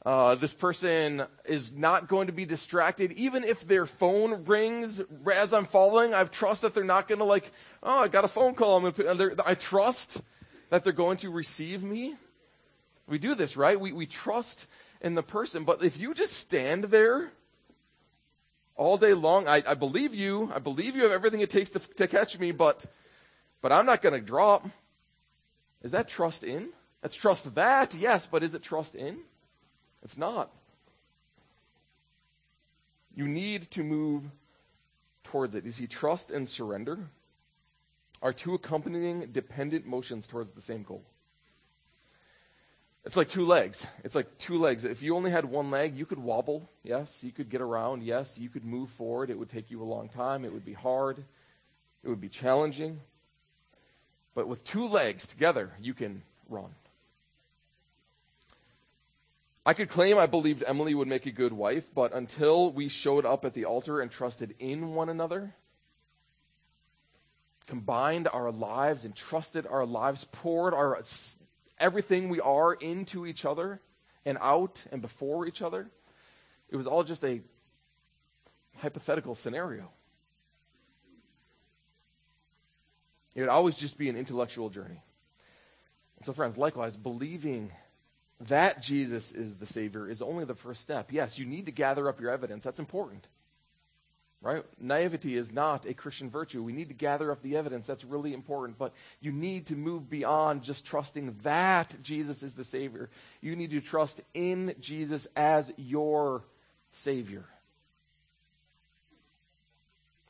Uh, 0.07 0.37
this 0.37 0.55
person 0.55 1.25
is 1.45 1.75
not 1.75 2.09
going 2.09 2.29
to 2.29 2.33
be 2.33 2.45
distracted. 2.45 3.13
Even 3.13 3.45
if 3.45 3.67
their 3.67 3.85
phone 3.85 4.45
rings 4.45 5.03
as 5.33 5.53
I'm 5.53 5.67
falling, 5.67 6.15
I 6.15 6.25
trust 6.25 6.63
that 6.63 6.73
they're 6.73 6.85
not 6.85 7.09
going 7.09 7.19
to 7.19 7.25
like, 7.25 7.51
oh, 7.83 8.03
I 8.03 8.09
got 8.09 8.25
a 8.25 8.29
phone 8.29 8.55
call. 8.55 8.87
I 9.45 9.55
trust 9.55 10.21
that 10.71 10.85
they're 10.85 10.93
going 10.93 11.19
to 11.19 11.31
receive 11.31 11.83
me. 11.83 12.15
We 13.07 13.19
do 13.19 13.35
this, 13.35 13.57
right? 13.57 13.79
We, 13.79 13.93
we 13.93 14.07
trust 14.07 14.67
in 15.01 15.15
the 15.15 15.23
person. 15.23 15.65
But 15.65 15.83
if 15.83 15.99
you 15.99 16.15
just 16.15 16.35
stand 16.35 16.85
there 16.85 17.31
all 18.77 18.99
day 18.99 19.15
long, 19.15 19.49
I, 19.49 19.63
I 19.67 19.75
believe 19.75 20.15
you. 20.15 20.51
I 20.55 20.59
believe 20.61 20.95
you 20.95 21.03
have 21.03 21.13
everything 21.13 21.41
it 21.41 21.51
takes 21.51 21.71
to, 21.71 21.81
to 21.97 22.07
catch 22.07 22.39
me, 22.39 22.53
but 22.53 22.85
but 23.61 23.73
I'm 23.73 23.87
not 23.87 24.03
going 24.03 24.15
to 24.15 24.21
drop. 24.25 24.69
Is 25.83 25.93
that 25.93 26.09
trust 26.09 26.45
in? 26.45 26.69
That's 27.03 27.17
trust 27.17 27.55
that, 27.57 27.95
yes, 27.95 28.27
but 28.27 28.43
is 28.43 28.55
it 28.55 28.63
trust 28.63 28.95
in? 28.95 29.19
It's 30.03 30.19
not. 30.19 30.51
You 33.15 33.27
need 33.27 33.71
to 33.73 33.83
move 33.83 34.25
towards 35.25 35.55
it. 35.55 35.65
You 35.65 35.73
see, 35.73 35.87
trust 35.87 36.31
and 36.31 36.49
surrender 36.49 36.99
are 38.23 38.33
two 38.33 38.55
accompanying 38.55 39.29
dependent 39.33 39.87
motions 39.87 40.27
towards 40.27 40.53
the 40.53 40.61
same 40.61 40.83
goal. 40.83 41.03
It's 43.05 43.17
like 43.17 43.29
two 43.29 43.45
legs. 43.45 43.87
It's 44.05 44.15
like 44.15 44.39
two 44.39 44.59
legs. 44.59 44.85
If 44.85 45.03
you 45.03 45.17
only 45.17 45.31
had 45.31 45.45
one 45.45 45.71
leg, 45.71 45.97
you 45.97 46.05
could 46.05 46.19
wobble. 46.19 46.69
Yes. 46.83 47.25
You 47.25 47.33
could 47.33 47.49
get 47.49 47.61
around. 47.61 48.03
Yes. 48.03 48.39
You 48.39 48.49
could 48.49 48.65
move 48.65 48.91
forward. 48.91 49.31
It 49.31 49.39
would 49.39 49.49
take 49.49 49.71
you 49.71 49.83
a 49.83 49.85
long 49.85 50.09
time. 50.09 50.45
It 50.45 50.53
would 50.53 50.65
be 50.65 50.75
hard. 50.75 51.25
It 52.05 52.09
would 52.09 52.21
be 52.21 52.29
challenging. 52.29 53.01
But 54.35 54.47
with 54.47 54.63
two 54.65 54.89
legs 54.89 55.27
together, 55.27 55.73
you 55.81 55.95
can 55.95 56.23
run. 56.49 56.71
I 59.69 59.75
could 59.75 59.91
claim 59.91 60.17
I 60.17 60.25
believed 60.25 60.65
Emily 60.67 60.95
would 60.95 61.09
make 61.09 61.27
a 61.27 61.31
good 61.31 61.53
wife, 61.53 61.85
but 61.95 62.15
until 62.15 62.73
we 62.73 62.89
showed 62.89 63.27
up 63.27 63.45
at 63.45 63.53
the 63.53 63.67
altar 63.67 64.01
and 64.01 64.11
trusted 64.11 64.55
in 64.61 64.95
one 64.95 65.11
another, 65.11 65.55
combined 67.67 68.29
our 68.29 68.51
lives 68.51 69.05
and 69.05 69.15
trusted 69.15 69.67
our 69.67 69.85
lives, 69.85 70.25
poured 70.33 70.73
our 70.73 71.03
everything 71.79 72.31
we 72.31 72.41
are 72.41 72.73
into 72.73 73.27
each 73.27 73.45
other 73.45 73.79
and 74.25 74.39
out 74.41 74.83
and 74.91 75.03
before 75.03 75.47
each 75.47 75.61
other, 75.61 75.91
it 76.71 76.77
was 76.77 76.87
all 76.87 77.05
just 77.05 77.23
a 77.23 77.43
hypothetical 78.79 79.35
scenario. 79.35 79.91
It 83.35 83.43
would 83.43 83.51
always 83.51 83.77
just 83.77 83.99
be 83.99 84.09
an 84.09 84.17
intellectual 84.17 84.71
journey. 84.71 85.03
And 86.17 86.25
so, 86.25 86.33
friends, 86.33 86.57
likewise, 86.57 86.97
believing 86.97 87.71
that 88.43 88.83
Jesus 88.83 89.33
is 89.33 89.57
the 89.57 89.67
Savior 89.67 90.09
is 90.09 90.23
only 90.23 90.45
the 90.45 90.55
first 90.55 90.83
step. 90.83 91.13
Yes, 91.13 91.39
you 91.39 91.47
need 91.47 91.67
to 91.67 91.73
gather 91.73 92.09
up 92.09 92.21
your 92.21 92.31
evidence. 92.31 92.65
That's 92.65 92.79
important. 92.79 93.27
Right? 94.41 94.65
Naivety 94.81 95.35
is 95.35 95.53
not 95.53 95.85
a 95.85 95.95
Christian 95.95 96.31
virtue. 96.31 96.63
We 96.63 96.73
need 96.73 96.89
to 96.89 96.95
gather 96.95 97.33
up 97.33 97.43
the 97.43 97.57
evidence. 97.57 97.89
That's 97.89 98.05
really 98.05 98.33
important. 98.33 98.79
But 98.79 98.93
you 99.21 99.33
need 99.33 99.67
to 99.67 99.77
move 99.77 100.09
beyond 100.09 100.63
just 100.63 100.87
trusting 100.87 101.35
that 101.43 101.93
Jesus 102.03 102.45
is 102.45 102.55
the 102.55 102.65
Savior. 102.65 103.11
You 103.41 103.57
need 103.57 103.73
to 103.73 103.81
trust 103.81 104.21
in 104.35 104.75
Jesus 104.79 105.27
as 105.35 105.73
your 105.77 106.45
Savior. 106.91 107.45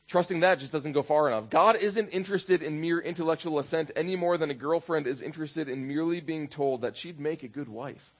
Trusting 0.09 0.39
that 0.39 0.57
just 0.57 0.71
doesn't 0.71 0.93
go 0.93 1.03
far 1.03 1.27
enough. 1.27 1.51
God 1.51 1.75
isn't 1.75 2.09
interested 2.09 2.63
in 2.63 2.81
mere 2.81 2.99
intellectual 2.99 3.59
assent 3.59 3.91
any 3.95 4.15
more 4.15 4.39
than 4.39 4.49
a 4.49 4.55
girlfriend 4.55 5.05
is 5.05 5.21
interested 5.21 5.69
in 5.69 5.87
merely 5.87 6.19
being 6.19 6.47
told 6.47 6.81
that 6.81 6.97
she'd 6.97 7.19
make 7.19 7.43
a 7.43 7.47
good 7.47 7.69
wife. 7.69 8.11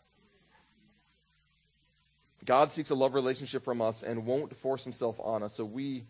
God 2.45 2.71
seeks 2.71 2.91
a 2.91 2.95
love 2.95 3.15
relationship 3.15 3.65
from 3.65 3.82
us 3.82 4.04
and 4.04 4.28
won't 4.28 4.56
force 4.58 4.84
himself 4.84 5.19
on 5.19 5.41
us. 5.41 5.56
So 5.56 5.65
we 5.65 6.06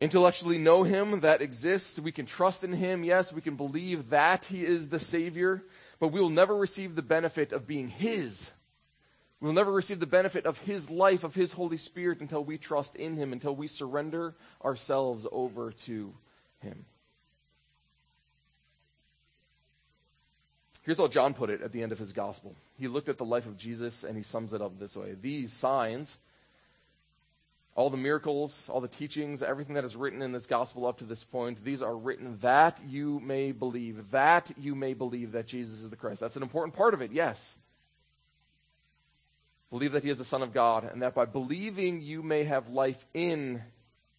intellectually 0.00 0.58
know 0.58 0.84
him, 0.84 1.20
that 1.20 1.42
exists. 1.42 1.98
We 1.98 2.12
can 2.12 2.26
trust 2.26 2.62
in 2.62 2.72
him. 2.72 3.02
Yes, 3.02 3.32
we 3.32 3.40
can 3.40 3.56
believe 3.56 4.10
that 4.10 4.44
he 4.44 4.64
is 4.64 4.88
the 4.88 5.00
Savior, 5.00 5.64
but 5.98 6.08
we 6.08 6.20
will 6.20 6.30
never 6.30 6.54
receive 6.54 6.94
the 6.94 7.02
benefit 7.02 7.52
of 7.52 7.66
being 7.66 7.88
his 7.88 8.52
We'll 9.44 9.52
never 9.52 9.72
receive 9.72 10.00
the 10.00 10.06
benefit 10.06 10.46
of 10.46 10.58
His 10.62 10.88
life, 10.88 11.22
of 11.22 11.34
His 11.34 11.52
Holy 11.52 11.76
Spirit, 11.76 12.22
until 12.22 12.42
we 12.42 12.56
trust 12.56 12.96
in 12.96 13.14
Him, 13.14 13.34
until 13.34 13.54
we 13.54 13.66
surrender 13.66 14.34
ourselves 14.64 15.26
over 15.30 15.72
to 15.84 16.14
Him. 16.60 16.86
Here's 20.84 20.96
how 20.96 21.08
John 21.08 21.34
put 21.34 21.50
it 21.50 21.60
at 21.60 21.72
the 21.72 21.82
end 21.82 21.92
of 21.92 21.98
his 21.98 22.14
gospel. 22.14 22.54
He 22.78 22.88
looked 22.88 23.10
at 23.10 23.18
the 23.18 23.24
life 23.26 23.46
of 23.46 23.58
Jesus 23.58 24.04
and 24.04 24.16
he 24.16 24.22
sums 24.22 24.52
it 24.52 24.60
up 24.60 24.78
this 24.78 24.96
way 24.96 25.14
These 25.20 25.52
signs, 25.52 26.18
all 27.74 27.90
the 27.90 27.96
miracles, 27.98 28.68
all 28.70 28.80
the 28.80 28.88
teachings, 28.88 29.42
everything 29.42 29.74
that 29.74 29.84
is 29.84 29.94
written 29.94 30.22
in 30.22 30.32
this 30.32 30.46
gospel 30.46 30.86
up 30.86 30.98
to 30.98 31.04
this 31.04 31.24
point, 31.24 31.62
these 31.62 31.82
are 31.82 31.94
written 31.94 32.38
that 32.40 32.82
you 32.86 33.20
may 33.20 33.52
believe, 33.52 34.10
that 34.10 34.50
you 34.58 34.74
may 34.74 34.94
believe 34.94 35.32
that 35.32 35.46
Jesus 35.46 35.80
is 35.80 35.90
the 35.90 35.96
Christ. 35.96 36.20
That's 36.20 36.36
an 36.36 36.42
important 36.42 36.74
part 36.74 36.94
of 36.94 37.02
it, 37.02 37.12
yes. 37.12 37.58
Believe 39.74 39.90
that 39.94 40.04
he 40.04 40.10
is 40.10 40.18
the 40.18 40.24
Son 40.24 40.42
of 40.42 40.54
God, 40.54 40.84
and 40.84 41.02
that 41.02 41.16
by 41.16 41.24
believing 41.24 42.00
you 42.00 42.22
may 42.22 42.44
have 42.44 42.68
life 42.68 43.04
in 43.12 43.60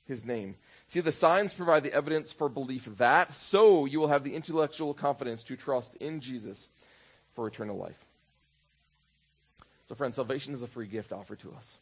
his 0.06 0.26
name. 0.26 0.56
See, 0.88 1.00
the 1.00 1.14
signs 1.14 1.54
provide 1.54 1.84
the 1.84 1.94
evidence 1.94 2.30
for 2.30 2.50
belief 2.50 2.84
that, 2.98 3.34
so 3.38 3.86
you 3.86 4.02
will 4.02 4.10
have 4.10 4.26
the 4.26 4.36
intellectual 4.36 4.94
confidence 4.94 5.44
to 5.44 5.56
trust 5.56 5.96
in 5.96 6.20
Jesus 6.20 6.68
for 7.36 7.48
eternal 7.48 7.78
life. 7.78 7.98
So, 9.88 9.96
friends, 9.96 10.16
salvation 10.16 10.54
is 10.54 10.62
a 10.62 10.68
free 10.68 10.88
gift 10.88 11.14
offered 11.14 11.40
to 11.40 11.54
us. 11.54 11.78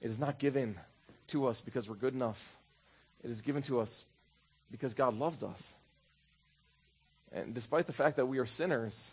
It 0.00 0.10
is 0.10 0.18
not 0.18 0.40
given 0.40 0.80
to 1.28 1.46
us 1.46 1.60
because 1.60 1.88
we're 1.88 1.94
good 1.94 2.14
enough. 2.14 2.56
It 3.22 3.30
is 3.30 3.42
given 3.42 3.62
to 3.62 3.78
us 3.78 4.04
because 4.68 4.94
God 4.94 5.16
loves 5.16 5.44
us. 5.44 5.74
And 7.30 7.54
despite 7.54 7.86
the 7.86 7.92
fact 7.92 8.16
that 8.16 8.26
we 8.26 8.40
are 8.40 8.46
sinners, 8.46 9.12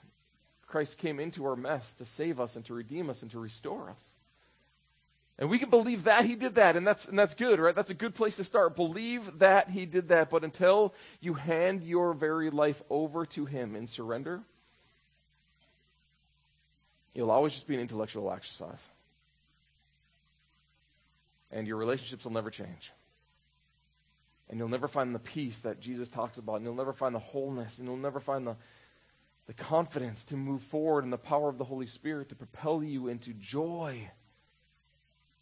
Christ 0.69 0.99
came 0.99 1.19
into 1.19 1.45
our 1.45 1.55
mess 1.55 1.93
to 1.95 2.05
save 2.05 2.39
us 2.39 2.55
and 2.55 2.63
to 2.65 2.73
redeem 2.73 3.09
us 3.09 3.21
and 3.21 3.31
to 3.31 3.39
restore 3.39 3.89
us. 3.89 4.15
And 5.39 5.49
we 5.49 5.57
can 5.57 5.69
believe 5.69 6.03
that 6.03 6.25
he 6.25 6.35
did 6.35 6.55
that, 6.55 6.75
and 6.75 6.85
that's 6.85 7.05
and 7.05 7.17
that's 7.17 7.33
good, 7.33 7.59
right? 7.59 7.73
That's 7.73 7.89
a 7.89 7.95
good 7.95 8.13
place 8.13 8.35
to 8.37 8.43
start. 8.43 8.75
Believe 8.75 9.39
that 9.39 9.69
he 9.69 9.85
did 9.85 10.09
that, 10.09 10.29
but 10.29 10.43
until 10.43 10.93
you 11.21 11.33
hand 11.33 11.83
your 11.83 12.13
very 12.13 12.49
life 12.49 12.81
over 12.89 13.25
to 13.27 13.45
him 13.45 13.75
in 13.77 13.87
surrender, 13.87 14.41
it'll 17.15 17.31
always 17.31 17.53
just 17.53 17.67
be 17.67 17.75
an 17.75 17.81
intellectual 17.81 18.31
exercise. 18.31 18.85
And 21.51 21.67
your 21.67 21.77
relationships 21.77 22.25
will 22.25 22.33
never 22.33 22.49
change. 22.51 22.91
And 24.49 24.59
you'll 24.59 24.67
never 24.67 24.89
find 24.89 25.15
the 25.15 25.19
peace 25.19 25.59
that 25.61 25.79
Jesus 25.79 26.09
talks 26.09 26.37
about, 26.37 26.55
and 26.55 26.65
you'll 26.65 26.75
never 26.75 26.93
find 26.93 27.15
the 27.15 27.19
wholeness, 27.19 27.77
and 27.77 27.87
you'll 27.87 27.97
never 27.97 28.19
find 28.19 28.45
the 28.45 28.55
the 29.49 29.53
confidence 29.55 30.25
to 30.25 30.37
move 30.37 30.61
forward 30.61 31.03
and 31.03 31.11
the 31.11 31.17
power 31.17 31.49
of 31.49 31.57
the 31.57 31.63
Holy 31.63 31.87
Spirit 31.87 32.29
to 32.29 32.35
propel 32.35 32.83
you 32.83 33.07
into 33.07 33.33
joy 33.33 34.07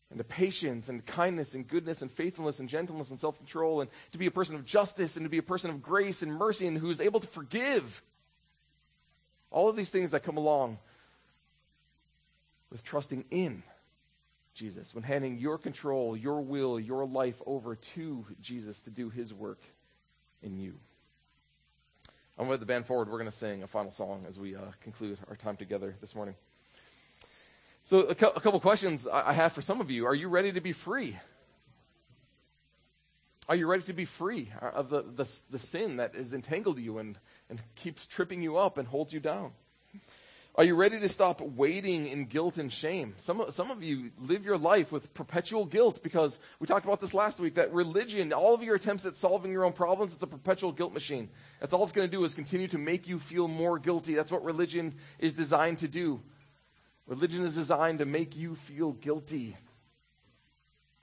and 0.10 0.18
to 0.18 0.24
patience 0.24 0.88
and 0.88 1.06
kindness 1.06 1.56
and 1.56 1.68
goodness 1.68 2.02
and 2.02 2.10
faithfulness 2.10 2.62
and 2.62 2.70
gentleness 2.70 3.10
and 3.10 3.20
self 3.20 3.38
control 3.38 3.82
and 3.82 3.90
to 4.14 4.18
be 4.18 4.26
a 4.26 4.32
person 4.32 4.56
of 4.56 4.64
justice 4.64 5.18
and 5.18 5.26
to 5.26 5.30
be 5.30 5.40
a 5.40 5.44
person 5.44 5.72
of 5.72 5.82
grace 5.82 6.22
and 6.22 6.32
mercy 6.32 6.68
and 6.68 6.78
who 6.78 6.90
is 6.90 7.02
able 7.02 7.20
to 7.20 7.28
forgive. 7.28 8.02
All 9.52 9.68
of 9.68 9.76
these 9.76 9.90
things 9.90 10.12
that 10.12 10.24
come 10.24 10.38
along 10.38 10.80
with 12.72 12.86
trusting 12.86 13.26
in 13.30 13.62
Jesus, 14.54 14.96
when 14.96 15.04
handing 15.04 15.38
your 15.38 15.58
control, 15.58 16.16
your 16.16 16.40
will, 16.40 16.80
your 16.80 17.06
life 17.06 17.42
over 17.46 17.76
to 17.76 18.26
Jesus 18.40 18.80
to 18.84 18.90
do 18.90 19.10
his 19.10 19.34
work 19.34 19.60
in 20.42 20.58
you. 20.58 20.80
I'm 22.40 22.48
to 22.50 22.58
the 22.58 22.68
band 22.68 22.86
forward. 22.86 23.10
We're 23.10 23.18
going 23.18 23.32
to 23.32 23.36
sing 23.36 23.64
a 23.64 23.68
final 23.68 23.92
song 23.92 24.26
as 24.28 24.40
we 24.40 24.56
uh, 24.56 24.60
conclude 24.82 25.18
our 25.28 25.36
time 25.36 25.58
together 25.58 25.96
this 26.02 26.14
morning. 26.14 26.36
So, 27.82 28.02
a, 28.02 28.12
a 28.12 28.16
couple 28.16 28.60
questions 28.60 29.08
I-, 29.08 29.30
I 29.30 29.34
have 29.34 29.54
for 29.54 29.64
some 29.64 29.82
of 29.82 29.90
you. 29.90 30.06
Are 30.06 30.14
you 30.14 30.28
ready 30.28 30.52
to 30.52 30.62
be 30.62 30.72
free? 30.72 31.18
Are 33.50 33.56
you 33.56 33.68
ready 33.68 33.84
to 33.84 33.94
be 33.94 34.06
free 34.06 34.52
of 34.62 34.90
the, 34.90 35.02
the, 35.02 35.28
the 35.50 35.58
sin 35.58 35.98
that 35.98 36.14
has 36.14 36.34
entangled 36.34 36.80
you 36.80 37.00
and, 37.00 37.18
and 37.50 37.60
keeps 37.76 38.06
tripping 38.06 38.42
you 38.42 38.58
up 38.58 38.78
and 38.78 38.88
holds 38.88 39.14
you 39.14 39.20
down? 39.20 39.52
Are 40.58 40.64
you 40.64 40.74
ready 40.74 41.00
to 41.00 41.08
stop 41.08 41.40
waiting 41.40 42.08
in 42.08 42.26
guilt 42.26 42.58
and 42.58 42.74
shame? 42.74 43.14
Some, 43.18 43.46
some 43.52 43.70
of 43.70 43.84
you 43.84 44.10
live 44.18 44.44
your 44.44 44.58
life 44.58 44.92
with 44.92 45.14
perpetual 45.14 45.66
guilt 45.66 46.02
because 46.02 46.40
we 46.60 46.66
talked 46.66 46.88
about 46.88 47.00
this 47.00 47.14
last 47.14 47.40
week 47.40 47.56
that 47.56 47.74
religion, 47.74 48.34
all 48.34 48.56
of 48.56 48.64
your 48.64 48.74
attempts 48.74 49.06
at 49.06 49.16
solving 49.18 49.52
your 49.52 49.66
own 49.66 49.74
problems, 49.74 50.16
it's 50.16 50.24
a 50.24 50.28
perpetual 50.28 50.72
guilt 50.72 50.96
machine. 50.96 51.30
That's 51.60 51.74
all 51.74 51.84
it's 51.84 51.92
going 51.92 52.08
to 52.08 52.12
do 52.12 52.24
is 52.24 52.34
continue 52.34 52.68
to 52.70 52.80
make 52.80 53.08
you 53.08 53.20
feel 53.20 53.48
more 53.48 53.78
guilty. 53.78 54.16
That's 54.16 54.32
what 54.32 54.44
religion 54.44 54.96
is 55.20 55.36
designed 55.36 55.78
to 55.80 55.88
do. 55.88 56.24
Religion 57.06 57.44
is 57.46 57.54
designed 57.54 58.00
to 58.00 58.06
make 58.06 58.36
you 58.36 58.56
feel 58.56 58.94
guilty. 58.94 59.56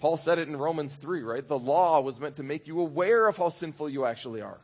Paul 0.01 0.17
said 0.17 0.41
it 0.41 0.49
in 0.49 0.57
Romans 0.57 0.97
3, 0.97 1.23
right? 1.23 1.47
The 1.47 1.57
law 1.57 2.01
was 2.01 2.19
meant 2.19 2.37
to 2.37 2.43
make 2.43 2.67
you 2.67 2.81
aware 2.81 3.29
of 3.29 3.37
how 3.37 3.51
sinful 3.51 3.89
you 3.89 4.05
actually 4.05 4.43
are. 4.43 4.59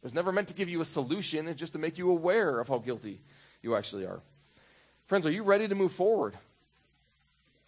It 0.00 0.04
was 0.04 0.14
never 0.14 0.32
meant 0.32 0.48
to 0.48 0.54
give 0.54 0.70
you 0.70 0.80
a 0.80 0.86
solution, 0.86 1.46
it's 1.46 1.60
just 1.60 1.74
to 1.74 1.78
make 1.78 1.98
you 1.98 2.10
aware 2.10 2.58
of 2.58 2.68
how 2.68 2.78
guilty 2.78 3.20
you 3.64 3.74
actually 3.74 4.04
are. 4.04 4.20
Friends, 5.06 5.26
are 5.26 5.32
you 5.32 5.42
ready 5.42 5.66
to 5.66 5.74
move 5.74 5.92
forward? 5.92 6.36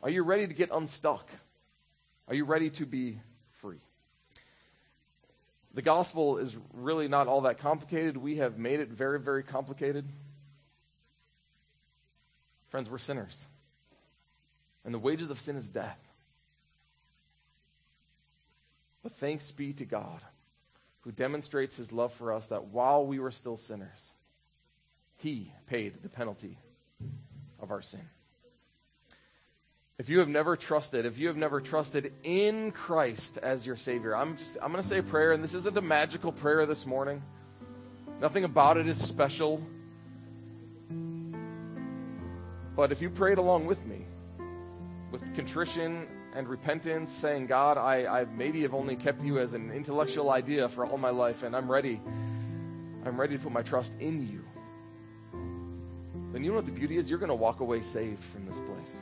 Are 0.02 0.10
you 0.10 0.22
ready 0.22 0.46
to 0.46 0.54
get 0.54 0.70
unstuck? 0.70 1.28
Are 2.28 2.34
you 2.34 2.44
ready 2.44 2.70
to 2.70 2.86
be 2.86 3.18
free? 3.60 3.80
The 5.74 5.82
gospel 5.82 6.38
is 6.38 6.56
really 6.74 7.08
not 7.08 7.28
all 7.28 7.42
that 7.42 7.58
complicated. 7.58 8.16
We 8.16 8.36
have 8.36 8.58
made 8.58 8.80
it 8.80 8.88
very, 8.88 9.18
very 9.18 9.42
complicated. 9.42 10.06
Friends, 12.68 12.90
we're 12.90 12.98
sinners. 12.98 13.44
And 14.84 14.94
the 14.94 14.98
wages 14.98 15.30
of 15.30 15.40
sin 15.40 15.56
is 15.56 15.68
death. 15.68 15.98
But 19.02 19.12
thanks 19.12 19.50
be 19.50 19.72
to 19.74 19.84
God 19.84 20.20
who 21.02 21.12
demonstrates 21.12 21.76
his 21.76 21.92
love 21.92 22.12
for 22.14 22.32
us 22.32 22.46
that 22.46 22.66
while 22.66 23.06
we 23.06 23.18
were 23.18 23.30
still 23.30 23.56
sinners, 23.56 24.12
he 25.26 25.50
paid 25.66 25.92
the 26.04 26.08
penalty 26.08 26.56
of 27.58 27.72
our 27.72 27.82
sin. 27.82 28.08
If 29.98 30.08
you 30.08 30.20
have 30.20 30.28
never 30.28 30.54
trusted, 30.54 31.04
if 31.04 31.18
you 31.18 31.26
have 31.26 31.36
never 31.36 31.60
trusted 31.60 32.12
in 32.22 32.70
Christ 32.70 33.36
as 33.38 33.66
your 33.66 33.76
Savior, 33.76 34.14
I'm 34.14 34.36
just 34.36 34.56
I'm 34.62 34.70
going 34.70 34.80
to 34.80 34.88
say 34.88 34.98
a 34.98 35.02
prayer, 35.02 35.32
and 35.32 35.42
this 35.42 35.54
isn't 35.54 35.76
a 35.76 35.82
magical 35.82 36.30
prayer 36.30 36.64
this 36.64 36.86
morning. 36.86 37.24
Nothing 38.20 38.44
about 38.44 38.76
it 38.76 38.86
is 38.86 39.02
special. 39.02 39.66
But 42.76 42.92
if 42.92 43.02
you 43.02 43.10
prayed 43.10 43.38
along 43.38 43.66
with 43.66 43.84
me, 43.84 44.06
with 45.10 45.34
contrition 45.34 46.06
and 46.34 46.46
repentance, 46.46 47.10
saying, 47.10 47.46
God, 47.48 47.78
I, 47.78 48.20
I 48.20 48.26
maybe 48.26 48.62
have 48.62 48.74
only 48.74 48.94
kept 48.94 49.24
you 49.24 49.40
as 49.40 49.54
an 49.54 49.72
intellectual 49.72 50.30
idea 50.30 50.68
for 50.68 50.86
all 50.86 50.98
my 50.98 51.10
life, 51.10 51.42
and 51.42 51.56
I'm 51.56 51.68
ready. 51.68 52.00
I'm 53.04 53.18
ready 53.18 53.36
to 53.36 53.42
put 53.42 53.52
my 53.52 53.62
trust 53.62 53.92
in 53.98 54.28
you. 54.28 54.44
Then 56.36 56.44
you 56.44 56.50
know 56.50 56.56
what 56.56 56.66
the 56.66 56.72
beauty 56.72 56.98
is? 56.98 57.08
You're 57.08 57.18
going 57.18 57.30
to 57.30 57.34
walk 57.34 57.60
away 57.60 57.80
saved 57.80 58.22
from 58.22 58.44
this 58.44 58.60
place. 58.60 59.00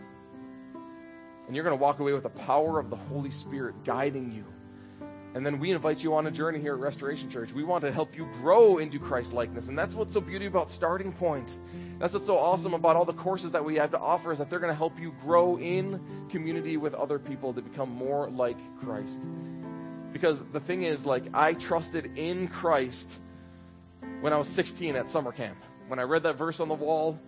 And 1.49 1.57
you're 1.57 1.64
going 1.64 1.77
to 1.77 1.83
walk 1.83 1.99
away 1.99 2.12
with 2.12 2.23
the 2.23 2.29
power 2.29 2.79
of 2.79 2.90
the 2.90 2.97
Holy 2.97 3.33
Spirit 3.33 3.83
guiding 3.83 4.31
you. 4.31 4.44
And 5.35 5.44
then 5.44 5.59
we 5.59 5.73
invite 5.73 6.01
you 6.01 6.14
on 6.14 6.29
a 6.29 6.31
journey 6.31 6.61
here 6.61 6.75
at 6.75 6.79
Restoration 6.79 7.31
Church. 7.31 7.53
We 7.53 7.64
want 7.64 7.83
to 7.83 7.90
help 7.90 8.16
you 8.16 8.29
grow 8.35 8.79
into 8.79 9.01
Christ 9.01 9.33
likeness. 9.33 9.66
And 9.66 9.77
that's 9.77 9.97
what's 9.97 10.12
so 10.12 10.20
beautiful 10.20 10.61
about 10.61 10.70
Starting 10.70 11.11
Point. 11.11 11.59
That's 11.99 12.14
what's 12.14 12.27
so 12.27 12.38
awesome 12.38 12.73
about 12.73 12.94
all 12.94 13.05
the 13.05 13.12
courses 13.12 13.51
that 13.51 13.64
we 13.64 13.75
have 13.79 13.90
to 13.90 13.99
offer 13.99 14.31
is 14.31 14.38
that 14.38 14.49
they're 14.49 14.61
going 14.61 14.73
to 14.73 14.79
help 14.79 15.01
you 15.01 15.12
grow 15.23 15.59
in 15.59 16.29
community 16.31 16.77
with 16.77 16.94
other 16.94 17.18
people 17.18 17.53
to 17.55 17.62
become 17.62 17.90
more 17.90 18.31
like 18.31 18.59
Christ. 18.85 19.20
Because 20.12 20.40
the 20.53 20.61
thing 20.61 20.85
is, 20.85 21.05
like, 21.05 21.25
I 21.35 21.55
trusted 21.55 22.16
in 22.16 22.47
Christ 22.47 23.12
when 24.20 24.33
I 24.33 24.37
was 24.37 24.47
16 24.47 24.94
at 24.94 25.11
summer 25.11 25.33
camp. 25.33 25.59
When 25.87 25.99
I 25.99 26.03
read 26.03 26.23
that 26.23 26.37
verse 26.37 26.61
on 26.61 26.68
the 26.68 26.75
wall, 26.75 27.18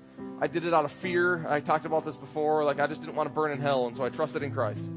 I 0.41 0.47
did 0.47 0.65
it 0.65 0.73
out 0.73 0.85
of 0.85 0.93
fear. 0.93 1.47
I 1.47 1.61
talked 1.61 1.85
about 1.85 2.05
this 2.05 2.17
before. 2.17 2.65
Like, 2.65 2.81
I 2.81 2.87
just 2.87 3.03
didn't 3.03 3.17
want 3.17 3.29
to 3.29 3.35
burn 3.35 3.51
in 3.51 3.61
hell, 3.61 3.87
and 3.87 3.97
so 3.97 4.05
I 4.05 4.09
trusted 4.09 4.43
in 4.43 4.53
Christ. 4.53 4.89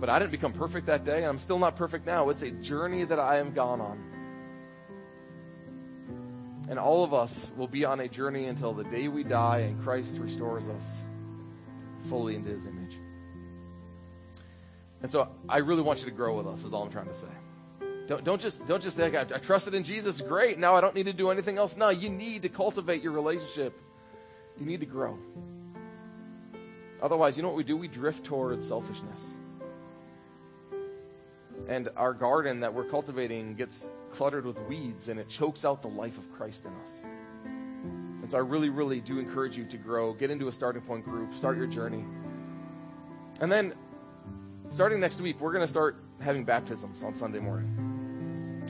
But 0.00 0.08
I 0.10 0.18
didn't 0.18 0.32
become 0.32 0.52
perfect 0.52 0.86
that 0.86 1.04
day, 1.04 1.18
and 1.18 1.26
I'm 1.26 1.38
still 1.38 1.58
not 1.58 1.76
perfect 1.76 2.06
now. 2.06 2.28
It's 2.30 2.42
a 2.42 2.50
journey 2.50 3.04
that 3.04 3.18
I 3.18 3.38
am 3.38 3.52
gone 3.52 3.80
on. 3.80 4.14
And 6.68 6.78
all 6.78 7.04
of 7.04 7.12
us 7.14 7.50
will 7.56 7.68
be 7.68 7.84
on 7.84 8.00
a 8.00 8.08
journey 8.08 8.46
until 8.46 8.72
the 8.72 8.84
day 8.84 9.08
we 9.08 9.22
die 9.22 9.58
and 9.60 9.82
Christ 9.82 10.16
restores 10.18 10.66
us 10.68 11.04
fully 12.08 12.34
into 12.34 12.50
his 12.50 12.66
image. 12.66 12.98
And 15.02 15.10
so 15.10 15.28
I 15.48 15.58
really 15.58 15.82
want 15.82 16.00
you 16.00 16.06
to 16.06 16.10
grow 16.10 16.36
with 16.36 16.46
us, 16.46 16.64
is 16.64 16.72
all 16.72 16.84
I'm 16.84 16.90
trying 16.90 17.08
to 17.08 17.14
say. 17.14 17.28
Don't, 18.06 18.22
don't 18.22 18.40
just 18.40 18.66
don't 18.66 18.82
just 18.82 18.96
think 18.96 19.14
I, 19.14 19.22
I 19.22 19.38
trusted 19.38 19.74
in 19.74 19.82
Jesus. 19.82 20.20
Great. 20.20 20.58
Now 20.58 20.74
I 20.74 20.80
don't 20.80 20.94
need 20.94 21.06
to 21.06 21.12
do 21.12 21.30
anything 21.30 21.56
else. 21.56 21.76
No, 21.76 21.88
you 21.88 22.10
need 22.10 22.42
to 22.42 22.48
cultivate 22.48 23.02
your 23.02 23.12
relationship. 23.12 23.78
You 24.58 24.66
need 24.66 24.80
to 24.80 24.86
grow. 24.86 25.18
Otherwise, 27.02 27.36
you 27.36 27.42
know 27.42 27.48
what 27.48 27.56
we 27.56 27.64
do? 27.64 27.76
We 27.76 27.88
drift 27.88 28.24
towards 28.24 28.66
selfishness. 28.66 29.34
And 31.68 31.88
our 31.96 32.12
garden 32.12 32.60
that 32.60 32.74
we're 32.74 32.84
cultivating 32.84 33.54
gets 33.54 33.90
cluttered 34.12 34.44
with 34.44 34.58
weeds 34.68 35.08
and 35.08 35.18
it 35.18 35.28
chokes 35.28 35.64
out 35.64 35.82
the 35.82 35.88
life 35.88 36.18
of 36.18 36.30
Christ 36.32 36.64
in 36.64 36.72
us. 36.82 37.02
And 38.22 38.30
so 38.30 38.38
I 38.38 38.40
really, 38.40 38.70
really 38.70 39.00
do 39.00 39.18
encourage 39.18 39.56
you 39.56 39.64
to 39.66 39.76
grow. 39.76 40.12
Get 40.12 40.30
into 40.30 40.48
a 40.48 40.52
starting 40.52 40.82
point 40.82 41.04
group, 41.04 41.34
start 41.34 41.56
your 41.56 41.66
journey. 41.66 42.04
And 43.40 43.50
then 43.50 43.74
starting 44.68 45.00
next 45.00 45.20
week, 45.20 45.40
we're 45.40 45.52
going 45.52 45.64
to 45.64 45.70
start 45.70 45.96
having 46.20 46.44
baptisms 46.44 47.02
on 47.02 47.14
Sunday 47.14 47.40
morning. 47.40 47.73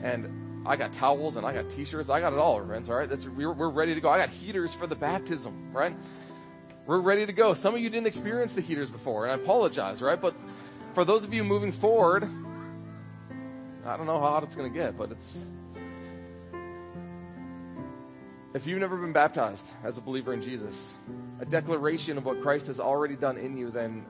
And 0.03 0.65
I 0.67 0.75
got 0.75 0.93
towels 0.93 1.35
and 1.35 1.45
I 1.45 1.53
got 1.53 1.69
t-shirts. 1.69 2.09
I 2.09 2.19
got 2.19 2.33
it 2.33 2.39
all, 2.39 2.63
friends. 2.65 2.89
All 2.89 2.95
right. 2.95 3.09
That's, 3.09 3.27
we're, 3.27 3.51
we're 3.51 3.69
ready 3.69 3.95
to 3.95 4.01
go. 4.01 4.09
I 4.09 4.17
got 4.17 4.29
heaters 4.29 4.73
for 4.73 4.87
the 4.87 4.95
baptism, 4.95 5.71
right? 5.73 5.95
We're 6.85 6.99
ready 6.99 7.25
to 7.25 7.33
go. 7.33 7.53
Some 7.53 7.75
of 7.75 7.81
you 7.81 7.89
didn't 7.89 8.07
experience 8.07 8.53
the 8.53 8.61
heaters 8.61 8.89
before 8.89 9.25
and 9.25 9.31
I 9.31 9.35
apologize, 9.35 10.01
right? 10.01 10.19
But 10.19 10.35
for 10.93 11.05
those 11.05 11.23
of 11.23 11.33
you 11.33 11.43
moving 11.43 11.71
forward, 11.71 12.23
I 13.85 13.97
don't 13.97 14.05
know 14.07 14.19
how 14.19 14.31
hot 14.31 14.43
it's 14.43 14.55
going 14.55 14.71
to 14.71 14.77
get, 14.77 14.97
but 14.97 15.11
it's. 15.11 15.37
If 18.53 18.67
you've 18.67 18.79
never 18.79 18.95
been 18.95 19.11
baptized 19.11 19.65
as 19.83 19.97
a 19.97 20.01
believer 20.01 20.33
in 20.33 20.41
Jesus, 20.41 20.97
a 21.39 21.45
declaration 21.45 22.17
of 22.17 22.25
what 22.25 22.41
Christ 22.41 22.67
has 22.67 22.79
already 22.79 23.15
done 23.15 23.37
in 23.37 23.57
you, 23.57 23.69
then 23.69 24.05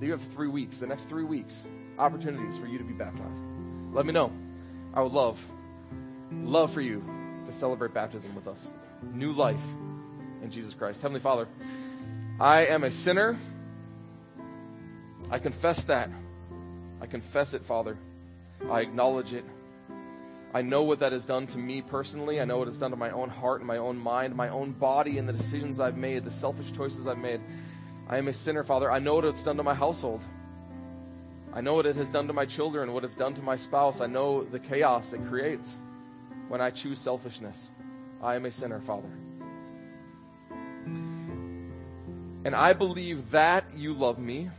you 0.00 0.12
have 0.12 0.22
three 0.22 0.46
weeks, 0.46 0.78
the 0.78 0.86
next 0.86 1.08
three 1.08 1.24
weeks, 1.24 1.60
opportunities 1.98 2.56
for 2.56 2.66
you 2.66 2.78
to 2.78 2.84
be 2.84 2.92
baptized. 2.92 3.44
Let 3.92 4.06
me 4.06 4.12
know. 4.12 4.32
I 4.98 5.00
would 5.00 5.12
love, 5.12 5.40
love 6.32 6.72
for 6.72 6.80
you 6.80 7.04
to 7.46 7.52
celebrate 7.52 7.94
baptism 7.94 8.34
with 8.34 8.48
us. 8.48 8.68
New 9.14 9.30
life 9.30 9.62
in 10.42 10.50
Jesus 10.50 10.74
Christ. 10.74 11.00
Heavenly 11.02 11.20
Father, 11.20 11.46
I 12.40 12.66
am 12.66 12.82
a 12.82 12.90
sinner. 12.90 13.38
I 15.30 15.38
confess 15.38 15.84
that. 15.84 16.10
I 17.00 17.06
confess 17.06 17.54
it, 17.54 17.62
Father. 17.62 17.96
I 18.68 18.80
acknowledge 18.80 19.34
it. 19.34 19.44
I 20.52 20.62
know 20.62 20.82
what 20.82 20.98
that 20.98 21.12
has 21.12 21.24
done 21.24 21.46
to 21.46 21.58
me 21.58 21.80
personally. 21.80 22.40
I 22.40 22.44
know 22.44 22.58
what 22.58 22.66
it's 22.66 22.78
done 22.78 22.90
to 22.90 22.96
my 22.96 23.10
own 23.10 23.28
heart 23.28 23.60
and 23.60 23.68
my 23.68 23.76
own 23.76 23.98
mind, 23.98 24.34
my 24.34 24.48
own 24.48 24.72
body, 24.72 25.18
and 25.18 25.28
the 25.28 25.32
decisions 25.32 25.78
I've 25.78 25.96
made, 25.96 26.24
the 26.24 26.32
selfish 26.32 26.72
choices 26.72 27.06
I've 27.06 27.18
made. 27.18 27.40
I 28.08 28.18
am 28.18 28.26
a 28.26 28.32
sinner, 28.32 28.64
Father. 28.64 28.90
I 28.90 28.98
know 28.98 29.14
what 29.14 29.26
it's 29.26 29.44
done 29.44 29.58
to 29.58 29.62
my 29.62 29.74
household. 29.74 30.24
I 31.52 31.60
know 31.60 31.74
what 31.74 31.86
it 31.86 31.96
has 31.96 32.10
done 32.10 32.26
to 32.28 32.32
my 32.32 32.44
children, 32.44 32.92
what 32.92 33.04
it's 33.04 33.16
done 33.16 33.34
to 33.34 33.42
my 33.42 33.56
spouse. 33.56 34.00
I 34.00 34.06
know 34.06 34.44
the 34.44 34.58
chaos 34.58 35.12
it 35.12 35.26
creates 35.28 35.76
when 36.48 36.60
I 36.60 36.70
choose 36.70 36.98
selfishness. 36.98 37.70
I 38.22 38.36
am 38.36 38.44
a 38.44 38.50
sinner, 38.50 38.80
Father. 38.80 39.08
And 42.44 42.54
I 42.54 42.72
believe 42.72 43.30
that 43.32 43.64
you 43.76 43.92
love 43.92 44.18
me. 44.18 44.50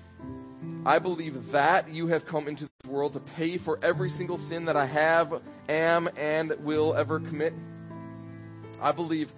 I 0.86 1.00
believe 1.00 1.52
that 1.52 1.90
you 1.90 2.08
have 2.08 2.26
come 2.26 2.48
into 2.48 2.70
the 2.82 2.90
world 2.90 3.14
to 3.14 3.20
pay 3.20 3.58
for 3.58 3.80
every 3.82 4.10
single 4.10 4.38
sin 4.38 4.66
that 4.66 4.78
I 4.78 4.86
have, 4.86 5.42
am, 5.68 6.10
and 6.18 6.52
will 6.60 6.96
ever 6.96 7.20
commit. 7.20 7.54
I 8.82 8.92
believe 8.92 9.32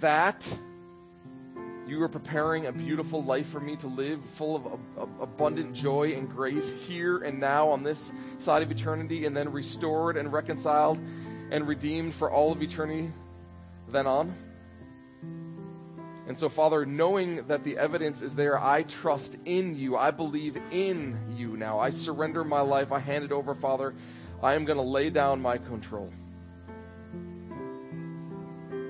that 0.00 0.46
you 1.86 2.02
are 2.02 2.08
preparing 2.08 2.66
a 2.66 2.72
beautiful 2.72 3.22
life 3.22 3.46
for 3.48 3.60
me 3.60 3.76
to 3.76 3.86
live, 3.86 4.24
full 4.24 4.56
of 4.56 5.08
abundant 5.20 5.74
joy 5.74 6.14
and 6.14 6.30
grace 6.30 6.72
here 6.86 7.18
and 7.18 7.40
now 7.40 7.70
on 7.70 7.82
this 7.82 8.12
side 8.38 8.62
of 8.62 8.70
eternity, 8.70 9.26
and 9.26 9.36
then 9.36 9.52
restored 9.52 10.16
and 10.16 10.32
reconciled 10.32 10.98
and 11.50 11.68
redeemed 11.68 12.14
for 12.14 12.30
all 12.30 12.52
of 12.52 12.62
eternity 12.62 13.12
then 13.88 14.06
on. 14.06 14.34
And 16.26 16.38
so, 16.38 16.48
Father, 16.48 16.86
knowing 16.86 17.46
that 17.48 17.64
the 17.64 17.76
evidence 17.76 18.22
is 18.22 18.34
there, 18.34 18.58
I 18.58 18.82
trust 18.82 19.36
in 19.44 19.76
you. 19.76 19.96
I 19.96 20.10
believe 20.10 20.58
in 20.70 21.36
you 21.36 21.56
now. 21.56 21.80
I 21.80 21.90
surrender 21.90 22.44
my 22.44 22.62
life. 22.62 22.92
I 22.92 22.98
hand 22.98 23.24
it 23.24 23.32
over, 23.32 23.54
Father. 23.54 23.94
I 24.42 24.54
am 24.54 24.64
going 24.64 24.78
to 24.78 24.82
lay 24.84 25.10
down 25.10 25.42
my 25.42 25.58
control. 25.58 26.10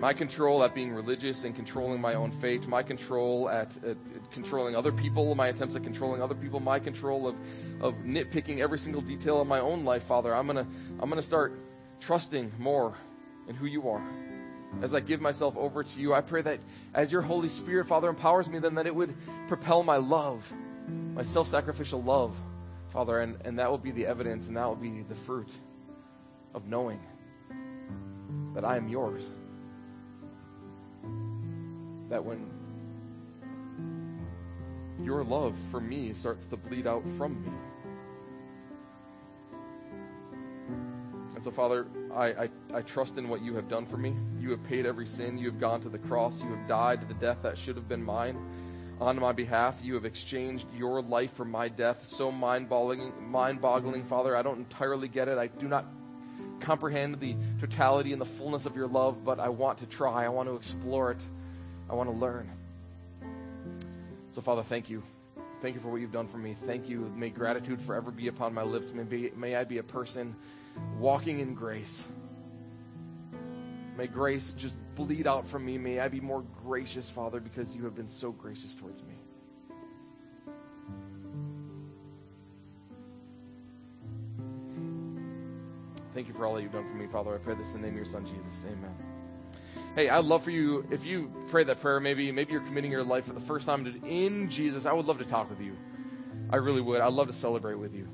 My 0.04 0.12
control 0.12 0.62
at 0.62 0.74
being 0.74 0.92
religious 0.92 1.44
and 1.44 1.56
controlling 1.56 1.98
my 1.98 2.12
own 2.12 2.30
fate, 2.30 2.68
my 2.68 2.82
control 2.82 3.48
at, 3.48 3.74
at 3.82 3.96
controlling 4.32 4.76
other 4.76 4.92
people, 4.92 5.34
my 5.34 5.46
attempts 5.46 5.76
at 5.76 5.82
controlling 5.82 6.20
other 6.20 6.34
people, 6.34 6.60
my 6.60 6.78
control 6.78 7.26
of, 7.26 7.36
of 7.80 7.94
nitpicking 8.04 8.58
every 8.58 8.78
single 8.78 9.00
detail 9.00 9.40
of 9.40 9.48
my 9.48 9.60
own 9.60 9.86
life, 9.86 10.02
Father. 10.02 10.34
I'm 10.34 10.46
gonna 10.46 10.66
I'm 11.00 11.08
gonna 11.08 11.22
start 11.22 11.58
trusting 12.00 12.52
more 12.58 12.98
in 13.48 13.54
who 13.54 13.64
you 13.64 13.88
are 13.88 14.06
as 14.82 14.92
I 14.92 15.00
give 15.00 15.22
myself 15.22 15.56
over 15.56 15.82
to 15.82 16.00
you. 16.02 16.12
I 16.12 16.20
pray 16.20 16.42
that 16.42 16.60
as 16.92 17.10
your 17.10 17.22
Holy 17.22 17.48
Spirit, 17.48 17.86
Father, 17.86 18.10
empowers 18.10 18.46
me, 18.46 18.58
then 18.58 18.74
that 18.74 18.86
it 18.86 18.94
would 18.94 19.14
propel 19.48 19.82
my 19.82 19.96
love, 19.96 20.52
my 21.14 21.22
self 21.22 21.48
sacrificial 21.48 22.02
love, 22.02 22.38
Father, 22.88 23.20
and, 23.20 23.38
and 23.46 23.58
that 23.58 23.70
will 23.70 23.78
be 23.78 23.90
the 23.90 24.04
evidence 24.04 24.48
and 24.48 24.58
that 24.58 24.68
will 24.68 24.76
be 24.76 25.00
the 25.00 25.14
fruit 25.14 25.48
of 26.52 26.66
knowing 26.66 27.00
that 28.54 28.66
I 28.66 28.76
am 28.76 28.90
yours. 28.90 29.32
That 32.14 32.24
when 32.24 32.48
your 35.02 35.24
love 35.24 35.58
for 35.72 35.80
me 35.80 36.12
starts 36.12 36.46
to 36.46 36.56
bleed 36.56 36.86
out 36.86 37.02
from 37.18 37.42
me. 37.42 37.50
And 41.34 41.42
so, 41.42 41.50
Father, 41.50 41.88
I, 42.14 42.26
I, 42.26 42.48
I, 42.72 42.82
trust 42.82 43.18
in 43.18 43.28
what 43.28 43.42
you 43.42 43.56
have 43.56 43.68
done 43.68 43.84
for 43.84 43.96
me. 43.96 44.14
You 44.38 44.52
have 44.52 44.62
paid 44.62 44.86
every 44.86 45.08
sin. 45.08 45.38
You 45.38 45.50
have 45.50 45.58
gone 45.58 45.80
to 45.80 45.88
the 45.88 45.98
cross. 45.98 46.40
You 46.40 46.50
have 46.50 46.68
died 46.68 47.00
to 47.00 47.06
the 47.08 47.14
death 47.14 47.38
that 47.42 47.58
should 47.58 47.74
have 47.74 47.88
been 47.88 48.04
mine 48.04 48.38
on 49.00 49.18
my 49.18 49.32
behalf. 49.32 49.80
You 49.82 49.94
have 49.94 50.04
exchanged 50.04 50.68
your 50.72 51.02
life 51.02 51.32
for 51.32 51.44
my 51.44 51.66
death. 51.66 52.06
So 52.06 52.30
mind 52.30 52.68
boggling, 52.68 53.28
mind 53.28 53.60
boggling, 53.60 54.04
Father. 54.04 54.36
I 54.36 54.42
don't 54.42 54.58
entirely 54.58 55.08
get 55.08 55.26
it. 55.26 55.36
I 55.36 55.48
do 55.48 55.66
not 55.66 55.84
comprehend 56.60 57.18
the 57.18 57.34
totality 57.58 58.12
and 58.12 58.20
the 58.20 58.24
fullness 58.24 58.66
of 58.66 58.76
your 58.76 58.86
love, 58.86 59.24
but 59.24 59.40
I 59.40 59.48
want 59.48 59.78
to 59.78 59.86
try. 59.86 60.24
I 60.24 60.28
want 60.28 60.48
to 60.48 60.54
explore 60.54 61.10
it. 61.10 61.26
I 61.94 61.96
want 61.96 62.10
to 62.10 62.16
learn. 62.16 62.50
So, 64.32 64.40
Father, 64.40 64.64
thank 64.64 64.90
you. 64.90 65.04
Thank 65.62 65.76
you 65.76 65.80
for 65.80 65.88
what 65.90 66.00
you've 66.00 66.10
done 66.10 66.26
for 66.26 66.38
me. 66.38 66.54
Thank 66.54 66.88
you. 66.88 67.08
May 67.14 67.30
gratitude 67.30 67.80
forever 67.80 68.10
be 68.10 68.26
upon 68.26 68.52
my 68.52 68.64
lips. 68.64 68.92
May, 68.92 69.04
be, 69.04 69.30
may 69.36 69.54
I 69.54 69.62
be 69.62 69.78
a 69.78 69.84
person 69.84 70.34
walking 70.98 71.38
in 71.38 71.54
grace. 71.54 72.04
May 73.96 74.08
grace 74.08 74.54
just 74.54 74.76
bleed 74.96 75.28
out 75.28 75.46
from 75.46 75.64
me. 75.64 75.78
May 75.78 76.00
I 76.00 76.08
be 76.08 76.18
more 76.18 76.42
gracious, 76.64 77.08
Father, 77.08 77.38
because 77.38 77.72
you 77.76 77.84
have 77.84 77.94
been 77.94 78.08
so 78.08 78.32
gracious 78.32 78.74
towards 78.74 79.00
me. 79.00 79.14
Thank 86.12 86.26
you 86.26 86.34
for 86.34 86.44
all 86.44 86.56
that 86.56 86.62
you've 86.62 86.72
done 86.72 86.88
for 86.90 86.96
me, 86.96 87.06
Father. 87.06 87.32
I 87.36 87.38
pray 87.38 87.54
this 87.54 87.68
in 87.68 87.74
the 87.74 87.86
name 87.86 87.90
of 87.90 87.96
your 87.96 88.04
Son, 88.04 88.24
Jesus. 88.26 88.64
Amen. 88.66 89.13
Hey, 89.94 90.08
I'd 90.08 90.24
love 90.24 90.42
for 90.42 90.50
you, 90.50 90.84
if 90.90 91.06
you 91.06 91.32
pray 91.50 91.62
that 91.62 91.80
prayer, 91.80 92.00
maybe, 92.00 92.32
maybe 92.32 92.50
you're 92.50 92.62
committing 92.62 92.90
your 92.90 93.04
life 93.04 93.26
for 93.26 93.32
the 93.32 93.40
first 93.40 93.64
time 93.64 93.84
to, 93.84 94.08
in 94.08 94.50
Jesus, 94.50 94.86
I 94.86 94.92
would 94.92 95.06
love 95.06 95.18
to 95.18 95.24
talk 95.24 95.48
with 95.48 95.60
you. 95.60 95.76
I 96.50 96.56
really 96.56 96.80
would. 96.80 97.00
I'd 97.00 97.12
love 97.12 97.28
to 97.28 97.32
celebrate 97.32 97.76
with 97.76 97.94
you. 97.94 98.08